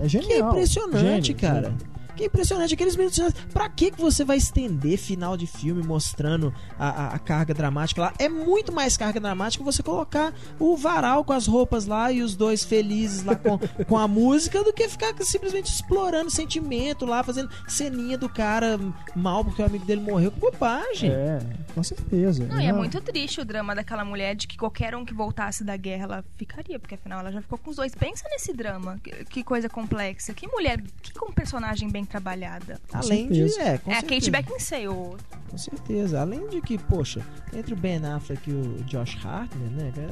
É 0.03 0.07
genial. 0.07 0.27
Que 0.29 0.33
é 0.33 0.39
impressionante, 0.39 1.27
Gênio, 1.27 1.41
cara. 1.41 1.69
Gênio. 1.69 1.98
Que 2.19 2.23
é 2.23 2.27
impressionante. 2.27 2.73
Aqueles 2.73 2.97
minutos. 2.97 3.17
Pra 3.53 3.69
que, 3.69 3.91
que 3.91 4.01
você 4.01 4.25
vai 4.25 4.35
estender 4.35 4.97
final 4.97 5.37
de 5.37 5.47
filme 5.47 5.81
mostrando 5.81 6.53
a, 6.77 6.89
a, 6.89 7.15
a, 7.15 7.19
carga 7.19 7.53
dramática 7.53 8.01
lá? 8.01 8.13
É 8.19 8.27
muito 8.27 8.73
mais 8.73 8.97
carga 8.97 9.21
dramática 9.21 9.63
você 9.63 9.81
colocar 9.81 10.33
o 10.59 10.75
varal 10.75 11.23
com 11.23 11.31
as 11.31 11.47
roupas 11.47 11.85
lá 11.85 12.11
e 12.11 12.21
os 12.21 12.35
dois 12.35 12.65
felizes 12.65 13.23
lá 13.23 13.37
com, 13.37 13.57
com 13.87 13.97
a 13.97 14.05
música 14.05 14.61
do 14.65 14.73
que 14.73 14.89
ficar 14.89 15.15
simplesmente 15.21 15.71
explorando 15.71 16.29
sentimento 16.29 17.05
lá, 17.05 17.23
fazendo 17.23 17.49
ceninha 17.69 18.17
do 18.17 18.27
cara 18.27 18.77
mal 19.15 19.45
porque 19.45 19.61
o 19.61 19.65
amigo 19.65 19.85
dele 19.85 20.01
morreu. 20.01 20.29
Que 20.29 20.41
bobagem. 20.41 21.11
É, 21.11 21.39
com 21.73 21.81
certeza. 21.81 22.45
Não, 22.47 22.59
e 22.59 22.65
é 22.65 22.73
muito 22.73 22.99
triste 22.99 23.39
o 23.39 23.45
drama 23.45 23.73
daquela 23.73 24.03
mulher 24.03 24.35
de 24.35 24.45
que 24.45 24.57
qualquer 24.57 24.93
um 24.93 25.05
que 25.05 25.13
voltasse 25.13 25.63
da 25.63 25.77
guerra 25.77 26.03
ela 26.03 26.25
ficaria, 26.35 26.77
porque 26.77 26.95
afinal 26.95 27.21
ela 27.21 27.31
já 27.31 27.41
ficou 27.41 27.57
com 27.57 27.69
os 27.69 27.77
dois. 27.77 27.95
Pensa 27.95 28.27
nesse 28.29 28.51
drama. 28.51 28.99
Que, 29.01 29.23
que 29.23 29.41
coisa 29.41 29.69
complexa. 29.69 30.33
Que 30.33 30.49
mulher, 30.49 30.81
que 31.01 31.13
com 31.13 31.31
personagem 31.31 31.89
bem 31.89 32.08
trabalhada. 32.09 32.81
Com 32.89 32.97
Além 32.97 33.27
certeza. 33.27 33.55
de. 33.55 33.61
É, 33.61 33.77
com 33.77 33.91
é 33.91 33.97
a 33.97 34.01
Kate 34.01 34.31
Beckinsale. 34.31 35.17
Com 35.49 35.57
certeza. 35.57 36.21
Além 36.21 36.47
de 36.49 36.61
que, 36.61 36.77
poxa, 36.77 37.25
entre 37.53 37.73
o 37.73 37.77
Ben 37.77 38.03
Affleck 38.05 38.49
e 38.49 38.53
o 38.53 38.83
Josh 38.83 39.17
Hartnett, 39.23 39.73
né? 39.73 40.09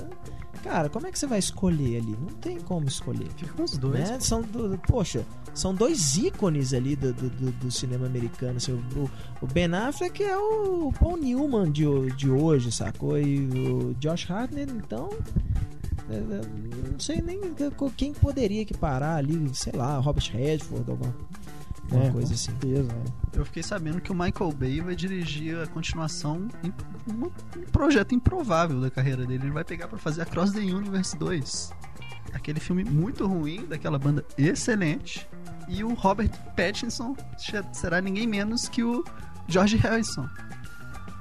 Cara, 0.63 0.89
como 0.89 1.07
é 1.07 1.11
que 1.11 1.19
você 1.19 1.27
vai 1.27 1.39
escolher 1.39 1.97
ali? 1.97 2.11
Não 2.19 2.33
tem 2.39 2.59
como 2.59 2.87
escolher. 2.87 3.27
Fica 3.37 3.61
os 3.61 3.77
dois. 3.77 4.09
Né? 4.09 4.19
São, 4.19 4.41
do, 4.41 4.77
poxa, 4.87 5.25
são 5.53 5.73
dois 5.73 6.17
ícones 6.17 6.73
ali 6.73 6.95
do, 6.95 7.13
do, 7.13 7.51
do 7.51 7.71
cinema 7.71 8.05
americano. 8.05 8.57
Assim, 8.57 8.73
o, 8.73 9.09
o, 9.41 9.47
Ben 9.47 9.73
Affleck 9.73 10.23
é 10.23 10.37
o 10.37 10.91
Paul 10.99 11.17
Newman 11.17 11.71
de, 11.71 11.85
de 12.15 12.29
hoje, 12.29 12.71
sacou? 12.71 13.17
E 13.19 13.39
o 13.39 13.93
Josh 13.99 14.29
Hartnett, 14.29 14.71
então. 14.71 15.09
É, 16.09 16.15
é, 16.15 16.91
não 16.91 16.99
sei 16.99 17.21
nem 17.21 17.39
quem 17.95 18.13
poderia 18.13 18.61
equiparar 18.61 19.17
ali, 19.17 19.49
sei 19.53 19.73
lá, 19.73 19.97
Robert 19.99 20.31
Redford, 20.31 20.89
alguma 20.89 21.13
uma 21.91 22.05
é, 22.05 22.11
coisa 22.11 22.33
assim. 22.33 22.51
Certeza, 22.51 22.91
é. 22.91 23.39
Eu 23.39 23.45
fiquei 23.45 23.63
sabendo 23.63 24.01
que 24.01 24.11
o 24.11 24.15
Michael 24.15 24.51
Bay 24.51 24.81
vai 24.81 24.95
dirigir 24.95 25.57
a 25.57 25.67
continuação 25.67 26.47
em 26.63 26.73
um 27.11 27.29
projeto 27.71 28.13
improvável 28.13 28.81
da 28.81 28.89
carreira 28.89 29.25
dele. 29.25 29.45
Ele 29.45 29.51
vai 29.51 29.63
pegar 29.63 29.87
para 29.87 29.97
fazer 29.97 30.21
a 30.21 30.25
Cross 30.25 30.51
the 30.51 30.59
Universe 30.59 31.17
2. 31.17 31.71
Aquele 32.33 32.59
filme 32.59 32.83
muito 32.83 33.25
ruim, 33.25 33.65
daquela 33.65 33.97
banda 33.97 34.25
excelente. 34.37 35.27
E 35.67 35.83
o 35.83 35.93
Robert 35.93 36.31
Pattinson 36.55 37.15
será 37.73 38.01
ninguém 38.01 38.27
menos 38.27 38.67
que 38.67 38.83
o 38.83 39.03
George 39.47 39.77
Harrison. 39.77 40.27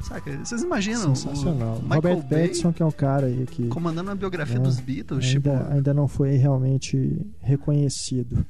Saca? 0.02 0.36
Vocês 0.44 0.62
imaginam? 0.62 1.14
Sensacional. 1.14 1.82
O 1.84 1.94
Robert 1.94 2.22
Pattinson, 2.28 2.72
que 2.72 2.82
é 2.82 2.86
um 2.86 2.92
cara 2.92 3.26
aí 3.26 3.44
que. 3.46 3.66
Comandando 3.68 4.10
a 4.10 4.14
biografia 4.14 4.56
é, 4.56 4.60
dos 4.60 4.78
Beatles, 4.78 5.24
ainda, 5.26 5.50
tipo. 5.50 5.72
Ainda 5.72 5.94
não 5.94 6.06
foi 6.06 6.36
realmente 6.36 7.26
reconhecido 7.40 8.46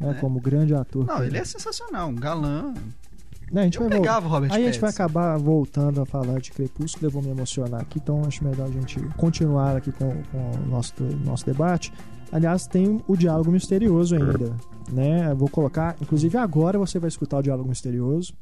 né, 0.00 0.14
como 0.20 0.40
grande 0.40 0.74
ator. 0.74 1.06
Não, 1.06 1.22
ele 1.22 1.38
é 1.38 1.44
sensacional, 1.44 2.08
um 2.08 2.14
galã. 2.14 2.72
Né, 3.52 3.62
a 3.62 3.64
gente 3.64 3.78
eu 3.78 3.88
vai 3.88 3.98
pegava 3.98 4.26
o 4.26 4.30
Robert 4.30 4.52
Aí 4.52 4.62
a 4.62 4.66
gente 4.66 4.80
vai 4.80 4.90
acabar 4.90 5.36
voltando 5.36 6.00
a 6.00 6.06
falar 6.06 6.40
de 6.40 6.52
Crepúsculo, 6.52 7.06
eu 7.06 7.10
vou 7.10 7.20
me 7.20 7.30
emocionar 7.30 7.82
aqui, 7.82 7.98
então 7.98 8.24
acho 8.24 8.44
melhor 8.44 8.68
a 8.68 8.70
gente 8.70 9.00
continuar 9.16 9.76
aqui 9.76 9.90
com, 9.92 10.22
com 10.24 10.50
o 10.52 10.66
nosso, 10.66 11.02
nosso 11.24 11.44
debate. 11.44 11.92
Aliás, 12.32 12.66
tem 12.66 13.02
o 13.08 13.16
diálogo 13.16 13.50
misterioso 13.50 14.14
ainda, 14.14 14.56
né? 14.92 15.32
Eu 15.32 15.36
vou 15.36 15.48
colocar, 15.48 15.96
inclusive 16.00 16.38
agora 16.38 16.78
você 16.78 16.98
vai 16.98 17.08
escutar 17.08 17.38
o 17.38 17.42
diálogo 17.42 17.68
misterioso. 17.68 18.32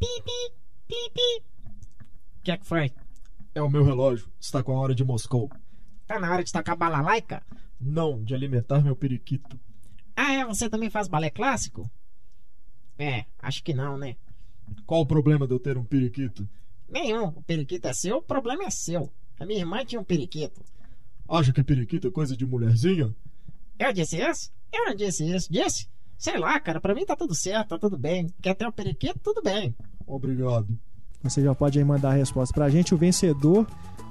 Pipi, 0.00 0.52
pipi. 0.88 1.44
O 2.40 2.42
que 2.42 2.50
é 2.50 2.56
que 2.56 2.66
foi? 2.66 2.92
É 3.54 3.62
o 3.62 3.70
meu 3.70 3.84
relógio, 3.84 4.28
está 4.40 4.62
com 4.64 4.76
a 4.76 4.80
hora 4.80 4.94
de 4.94 5.04
Moscou. 5.04 5.48
Tá 6.08 6.18
na 6.18 6.30
hora 6.30 6.42
de 6.42 6.52
tacar 6.52 6.76
balalaica? 6.76 7.40
Não, 7.80 8.22
de 8.22 8.34
alimentar 8.34 8.82
meu 8.82 8.96
periquito. 8.96 9.58
Ah, 10.16 10.32
é? 10.32 10.44
Você 10.46 10.70
também 10.70 10.88
faz 10.88 11.06
balé 11.06 11.28
clássico? 11.28 11.90
É, 12.98 13.26
acho 13.38 13.62
que 13.62 13.74
não, 13.74 13.98
né? 13.98 14.16
Qual 14.86 15.02
o 15.02 15.06
problema 15.06 15.46
de 15.46 15.52
eu 15.52 15.60
ter 15.60 15.76
um 15.76 15.84
periquito? 15.84 16.48
Nenhum. 16.88 17.26
O 17.28 17.42
periquito 17.42 17.86
é 17.86 17.92
seu, 17.92 18.16
o 18.16 18.22
problema 18.22 18.64
é 18.64 18.70
seu. 18.70 19.12
A 19.38 19.44
minha 19.44 19.60
irmã 19.60 19.84
tinha 19.84 20.00
um 20.00 20.04
periquito. 20.04 20.64
Acha 21.28 21.52
que 21.52 21.62
periquito 21.62 22.08
é 22.08 22.10
coisa 22.10 22.34
de 22.34 22.46
mulherzinha? 22.46 23.14
Eu 23.78 23.92
disse 23.92 24.16
isso? 24.18 24.50
Eu 24.72 24.86
não 24.86 24.94
disse 24.94 25.28
isso. 25.28 25.52
Disse? 25.52 25.88
Sei 26.16 26.38
lá, 26.38 26.58
cara, 26.58 26.80
pra 26.80 26.94
mim 26.94 27.04
tá 27.04 27.14
tudo 27.14 27.34
certo, 27.34 27.68
tá 27.68 27.78
tudo 27.78 27.98
bem. 27.98 28.28
Quer 28.40 28.54
ter 28.54 28.66
um 28.66 28.72
periquito? 28.72 29.18
Tudo 29.18 29.42
bem. 29.42 29.74
Obrigado. 30.06 30.66
Você 31.22 31.42
já 31.42 31.54
pode 31.54 31.78
aí 31.78 31.84
mandar 31.84 32.10
a 32.10 32.14
resposta 32.14 32.54
pra 32.54 32.70
gente. 32.70 32.94
O 32.94 32.98
vencedor, 32.98 33.66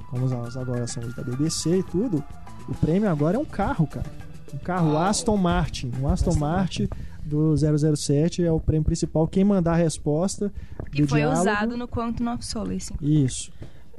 como 0.09 0.27
agora 0.31 0.85
somos 0.85 1.15
da 1.15 1.23
BBC 1.23 1.79
e 1.79 1.83
tudo, 1.83 2.23
o 2.69 2.75
prêmio 2.75 3.09
agora 3.09 3.37
é 3.37 3.39
um 3.39 3.45
carro, 3.45 3.87
cara 3.87 4.24
um 4.55 4.57
carro 4.57 4.97
Aston 4.97 5.37
Martin. 5.37 5.91
Um 6.01 6.07
Aston, 6.07 6.31
Aston 6.31 6.39
Martin, 6.39 6.87
do 7.23 7.53
007 7.55 8.43
é 8.43 8.51
o 8.51 8.59
prêmio 8.59 8.85
principal. 8.85 9.27
Quem 9.27 9.43
mandar 9.43 9.73
a 9.73 9.77
resposta. 9.77 10.51
Que 10.91 11.05
foi 11.05 11.19
diálogo, 11.19 11.41
usado 11.41 11.77
no 11.77 11.87
Quantum 11.87 12.33
of 12.33 12.45
Solace. 12.45 12.93
Isso. 13.01 13.51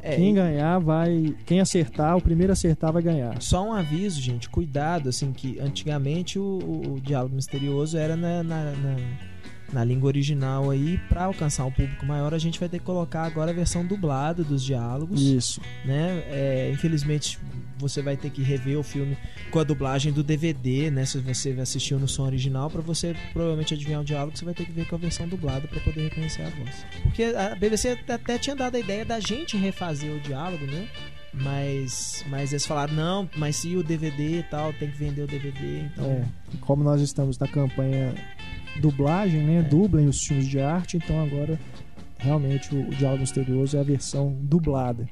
É, 0.03 0.17
quem 0.17 0.35
ganhar 0.35 0.79
vai. 0.79 1.35
Quem 1.45 1.61
acertar, 1.61 2.17
o 2.17 2.21
primeiro 2.21 2.53
a 2.53 2.55
acertar 2.55 2.93
vai 2.93 3.03
ganhar. 3.03 3.41
Só 3.43 3.67
um 3.67 3.73
aviso, 3.73 4.21
gente. 4.21 4.49
Cuidado, 4.49 5.09
assim, 5.09 5.33
que 5.33 5.59
antigamente 5.59 6.39
o, 6.39 6.43
o, 6.43 6.95
o 6.95 7.01
diálogo 7.01 7.35
misterioso 7.35 7.99
era 7.99 8.15
na, 8.15 8.43
na, 8.43 8.65
na, 8.73 8.97
na 9.73 9.85
língua 9.85 10.07
original 10.07 10.71
aí. 10.71 10.99
Para 11.09 11.25
alcançar 11.25 11.65
um 11.65 11.73
público 11.73 12.07
maior, 12.07 12.33
a 12.33 12.39
gente 12.39 12.61
vai 12.61 12.69
ter 12.69 12.79
que 12.79 12.85
colocar 12.85 13.25
agora 13.25 13.51
a 13.51 13.55
versão 13.55 13.85
dublada 13.85 14.45
dos 14.45 14.63
diálogos. 14.63 15.21
Isso. 15.21 15.61
Né? 15.85 16.23
É, 16.29 16.71
infelizmente 16.73 17.39
você 17.79 18.03
vai 18.03 18.17
ter 18.17 18.31
que 18.31 18.43
rever 18.43 18.79
o 18.79 18.83
filme 18.83 19.17
com 19.51 19.59
a 19.59 19.65
dublagem 19.65 20.13
do 20.13 20.23
DVD, 20.23 20.91
né? 20.91 21.05
Se 21.05 21.19
você 21.19 21.51
assistiu 21.61 21.99
no 21.99 22.09
som 22.09 22.25
original, 22.25 22.71
para 22.71 22.81
você 22.81 23.15
provavelmente 23.33 23.75
adivinhar 23.75 24.01
o 24.01 24.05
diálogo, 24.05 24.37
você 24.37 24.45
vai 24.45 24.55
ter 24.55 24.65
que 24.65 24.73
ver 24.73 24.87
com 24.87 24.97
a 24.97 24.99
versão 24.99 25.29
dublada 25.29 25.67
para 25.69 25.81
poder 25.81 26.09
reconhecer 26.09 26.43
a 26.43 26.51
voz. 26.51 26.87
Porque 27.03 27.25
a 27.25 27.55
BBC 27.55 27.99
até 28.09 28.39
tinha 28.39 28.57
dado 28.57 28.77
a 28.77 28.81
ideia 28.81 29.05
da 29.05 29.21
gente 29.21 29.57
refazer 29.57 30.11
o 30.13 30.21
diálogo, 30.21 30.65
né? 30.67 30.89
Mas, 31.33 32.25
mas 32.29 32.53
eles 32.53 32.65
falaram, 32.65 32.95
não, 32.95 33.31
mas 33.37 33.57
se 33.57 33.77
o 33.77 33.83
DVD 33.83 34.39
e 34.39 34.43
tal, 34.45 34.73
tem 34.73 34.91
que 34.91 34.97
vender 34.97 35.23
o 35.23 35.27
DVD, 35.27 35.81
então... 35.81 36.05
É, 36.05 36.25
como 36.61 36.83
nós 36.83 37.03
estamos 37.03 37.39
na 37.39 37.47
campanha 37.47 38.15
dublagem, 38.81 39.43
né? 39.43 39.59
É. 39.59 39.63
Dublem 39.63 40.07
os 40.09 40.25
filmes 40.25 40.47
de 40.47 40.61
arte, 40.61 40.97
então 40.97 41.23
agora 41.23 41.59
realmente 42.19 42.75
o, 42.75 42.89
o 42.89 42.91
Diálogo 42.91 43.21
Misterioso 43.21 43.77
é 43.77 43.81
a 43.81 43.85
versão 43.85 44.37
dublada. 44.43 45.07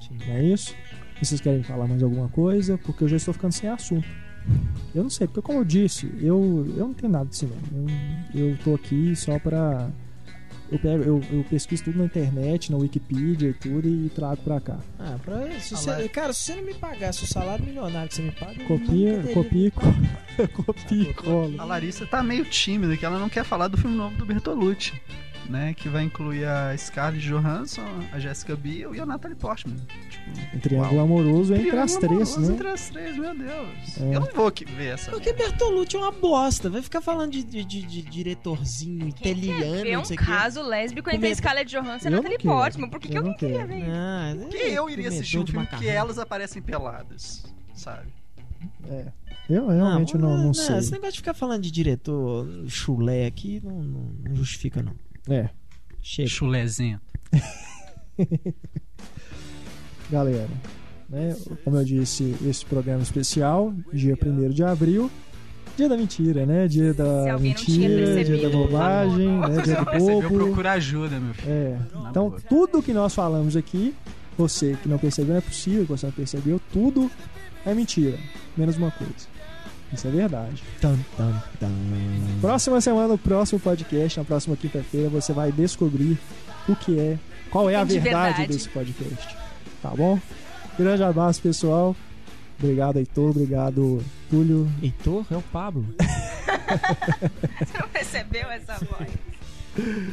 Sim. 0.00 0.18
Não 0.26 0.34
é 0.34 0.44
isso? 0.44 0.74
Vocês 1.20 1.40
querem 1.40 1.62
falar 1.62 1.86
mais 1.86 2.02
alguma 2.02 2.28
coisa? 2.28 2.78
Porque 2.78 3.04
eu 3.04 3.08
já 3.08 3.16
estou 3.16 3.34
ficando 3.34 3.52
sem 3.52 3.68
assunto. 3.68 4.08
Eu 4.94 5.02
não 5.02 5.10
sei, 5.10 5.26
porque 5.26 5.42
como 5.42 5.58
eu 5.58 5.64
disse, 5.64 6.10
eu, 6.20 6.66
eu 6.76 6.86
não 6.86 6.94
tenho 6.94 7.12
nada 7.12 7.26
de 7.26 7.36
cinema. 7.36 7.60
Eu, 8.34 8.50
eu 8.50 8.58
tô 8.64 8.74
aqui 8.74 9.14
só 9.14 9.38
para 9.38 9.90
eu, 10.70 10.78
pego, 10.78 11.02
eu, 11.02 11.22
eu, 11.32 11.44
pesquiso 11.44 11.84
tudo 11.84 11.98
na 11.98 12.04
internet, 12.04 12.70
na 12.70 12.78
Wikipedia 12.78 13.50
e 13.50 13.52
tudo 13.52 13.88
e 13.88 14.08
trago 14.08 14.40
pra 14.42 14.60
cá. 14.60 14.78
Ah, 14.98 15.16
pra, 15.22 15.50
se 15.58 15.74
você, 15.74 16.08
cara, 16.08 16.32
se 16.32 16.44
você 16.44 16.54
não 16.54 16.62
me 16.62 16.74
pagasse 16.74 17.24
o 17.24 17.26
salário 17.26 17.64
milionário 17.64 18.08
que 18.08 18.14
você 18.14 18.22
me 18.22 18.30
paga, 18.30 18.64
copia, 18.64 19.22
copia, 19.34 19.72
copia, 20.54 21.14
cola. 21.14 21.54
A 21.58 21.64
Larissa 21.64 22.06
tá 22.06 22.22
meio 22.22 22.44
tímida, 22.44 22.96
que 22.96 23.04
ela 23.04 23.18
não 23.18 23.28
quer 23.28 23.44
falar 23.44 23.66
do 23.66 23.76
filme 23.76 23.96
novo 23.96 24.16
do 24.16 24.24
Bertolucci 24.24 24.92
né? 25.50 25.74
Que 25.74 25.88
vai 25.88 26.04
incluir 26.04 26.44
a 26.44 26.76
Scarlett 26.76 27.26
Johansson, 27.26 27.82
a 28.12 28.18
Jessica 28.18 28.54
Biel 28.54 28.94
e 28.94 29.00
a 29.00 29.04
Natalie 29.04 29.36
Portman. 29.36 29.76
Tipo, 30.08 30.56
um 30.56 30.60
triângulo 30.60 30.94
uau. 30.94 31.04
amoroso 31.04 31.52
entre 31.52 31.70
triângulo 31.70 31.84
as 31.84 31.96
três, 31.96 32.36
né? 32.36 32.54
Entre 32.54 32.68
as 32.68 32.88
três, 32.88 33.16
meu 33.18 33.36
Deus. 33.36 33.98
É. 34.00 34.16
Eu 34.16 34.20
não 34.20 34.28
vou 34.32 34.52
ver 34.76 34.94
essa. 34.94 35.10
Porque 35.10 35.32
Bertolucci 35.32 35.96
é 35.96 35.98
uma 35.98 36.12
bosta. 36.12 36.70
Vai 36.70 36.82
ficar 36.82 37.00
falando 37.00 37.32
de, 37.32 37.42
de, 37.42 37.64
de, 37.64 37.82
de 37.82 38.02
diretorzinho 38.02 39.08
italiano. 39.08 39.82
Quer 39.82 39.98
um 39.98 40.16
caso 40.16 40.62
lésbico 40.62 41.10
entre 41.10 41.28
a 41.28 41.34
Scarlett 41.34 41.70
Johansson 41.70 42.08
e 42.08 42.08
a 42.08 42.10
Natalie 42.16 42.38
Portman. 42.38 42.88
Por 42.88 43.00
que, 43.00 43.08
eu 43.08 43.10
que 43.10 43.16
alguém 43.18 43.34
queria 43.34 43.66
ver 43.66 43.84
ah, 43.90 44.34
Por 44.38 44.48
que 44.48 44.56
eu 44.56 44.88
iria 44.88 45.08
assistir 45.08 45.38
um 45.38 45.46
filme 45.46 45.66
que 45.66 45.88
elas 45.88 46.18
aparecem 46.18 46.62
peladas, 46.62 47.44
sabe? 47.74 48.08
É. 48.88 49.06
Eu 49.48 49.66
realmente 49.66 50.16
não, 50.16 50.36
não, 50.36 50.44
não, 50.46 50.54
sei. 50.54 50.78
Esse 50.78 50.92
negócio 50.92 51.14
de 51.14 51.18
ficar 51.18 51.34
falando 51.34 51.62
de 51.62 51.72
diretor 51.72 52.46
chulé 52.68 53.26
aqui 53.26 53.60
não, 53.64 53.82
não 53.82 54.36
justifica, 54.36 54.80
não. 54.80 54.94
É. 55.30 55.48
Chega. 56.02 56.28
Chulezinho. 56.28 57.00
Galera, 60.10 60.48
né, 61.08 61.36
como 61.64 61.76
eu 61.76 61.84
disse, 61.84 62.34
esse 62.44 62.66
programa 62.66 63.02
especial, 63.02 63.72
dia 63.92 64.18
1 64.20 64.50
de 64.50 64.64
abril, 64.64 65.08
dia 65.76 65.88
da 65.88 65.96
mentira, 65.96 66.44
né? 66.44 66.66
Dia 66.66 66.92
da 66.92 67.38
mentira, 67.38 68.24
dia 68.24 68.42
da 68.42 68.50
bobagem, 68.50 69.28
né? 69.28 69.62
Dia 69.62 69.76
do 69.76 69.84
bobo. 69.98 70.28
procura 70.28 70.72
ajuda, 70.72 71.20
meu 71.20 71.32
filho. 71.32 71.52
É. 71.52 71.78
Então, 72.10 72.34
tudo 72.48 72.82
que 72.82 72.92
nós 72.92 73.14
falamos 73.14 73.56
aqui, 73.56 73.94
você 74.36 74.76
que 74.82 74.88
não 74.88 74.98
percebeu, 74.98 75.34
não 75.34 75.38
é 75.38 75.40
possível 75.40 75.82
que 75.82 75.92
você 75.92 76.06
não 76.06 76.12
percebeu, 76.12 76.60
tudo 76.72 77.08
é 77.64 77.72
mentira. 77.72 78.18
Menos 78.56 78.76
uma 78.76 78.90
coisa. 78.90 79.28
Isso 79.92 80.06
é 80.06 80.10
verdade. 80.10 80.62
Tum, 80.80 80.96
tum, 81.16 81.34
tum. 81.58 82.40
Próxima 82.40 82.80
semana, 82.80 83.08
no 83.08 83.18
próximo 83.18 83.58
podcast, 83.58 84.18
na 84.18 84.24
próxima 84.24 84.56
quinta-feira, 84.56 85.08
você 85.08 85.32
vai 85.32 85.50
descobrir 85.50 86.18
o 86.68 86.76
que 86.76 86.98
é, 86.98 87.18
qual 87.50 87.68
é 87.68 87.74
a 87.74 87.84
verdade, 87.84 88.10
verdade 88.10 88.46
desse 88.46 88.68
podcast. 88.68 89.36
Tá 89.82 89.90
bom? 89.90 90.18
Grande 90.78 91.02
abraço, 91.02 91.42
pessoal. 91.42 91.96
Obrigado, 92.58 92.98
Heitor. 92.98 93.30
Obrigado, 93.30 94.04
Túlio. 94.28 94.70
Heitor 94.82 95.24
é 95.30 95.36
o 95.36 95.42
Pablo. 95.42 95.84
você 97.58 97.78
não 97.78 97.88
percebeu 97.88 98.50
essa 98.50 98.74
voz? 98.84 99.08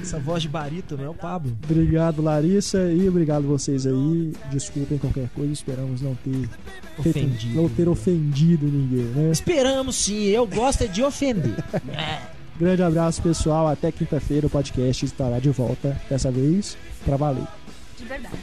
Essa 0.01 0.19
voz 0.19 0.43
de 0.43 0.49
barito, 0.49 0.97
não 0.97 1.06
é 1.06 1.10
o 1.10 1.13
Pablo. 1.13 1.58
Obrigado, 1.63 2.21
Larissa, 2.21 2.91
e 2.91 3.08
obrigado 3.08 3.43
vocês 3.47 3.86
aí. 3.86 4.34
Desculpem 4.51 4.97
qualquer 4.97 5.30
coisa, 5.30 5.51
esperamos 5.51 6.01
não 6.01 6.15
ter 6.15 6.49
ofendido, 6.97 7.39
feito, 7.39 7.56
não 7.56 7.69
ter 7.69 7.86
né? 7.86 7.89
ofendido 7.89 8.65
ninguém, 8.65 9.06
né? 9.06 9.32
Esperamos 9.32 9.95
sim, 9.95 10.25
eu 10.25 10.45
gosto 10.45 10.84
é 10.84 10.88
de 10.88 11.03
ofender. 11.03 11.56
É. 11.89 12.38
Grande 12.60 12.82
abraço, 12.82 13.21
pessoal. 13.21 13.67
Até 13.67 13.91
quinta-feira 13.91 14.47
o 14.47 14.49
podcast 14.49 15.06
estará 15.06 15.39
de 15.39 15.49
volta, 15.51 15.99
dessa 16.10 16.32
vez, 16.32 16.75
pra 17.06 17.15
valer. 17.15 17.43
De 17.97 18.06
verdade. 18.06 18.36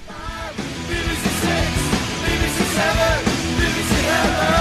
BBC 0.88 1.34
BBC 3.58 4.53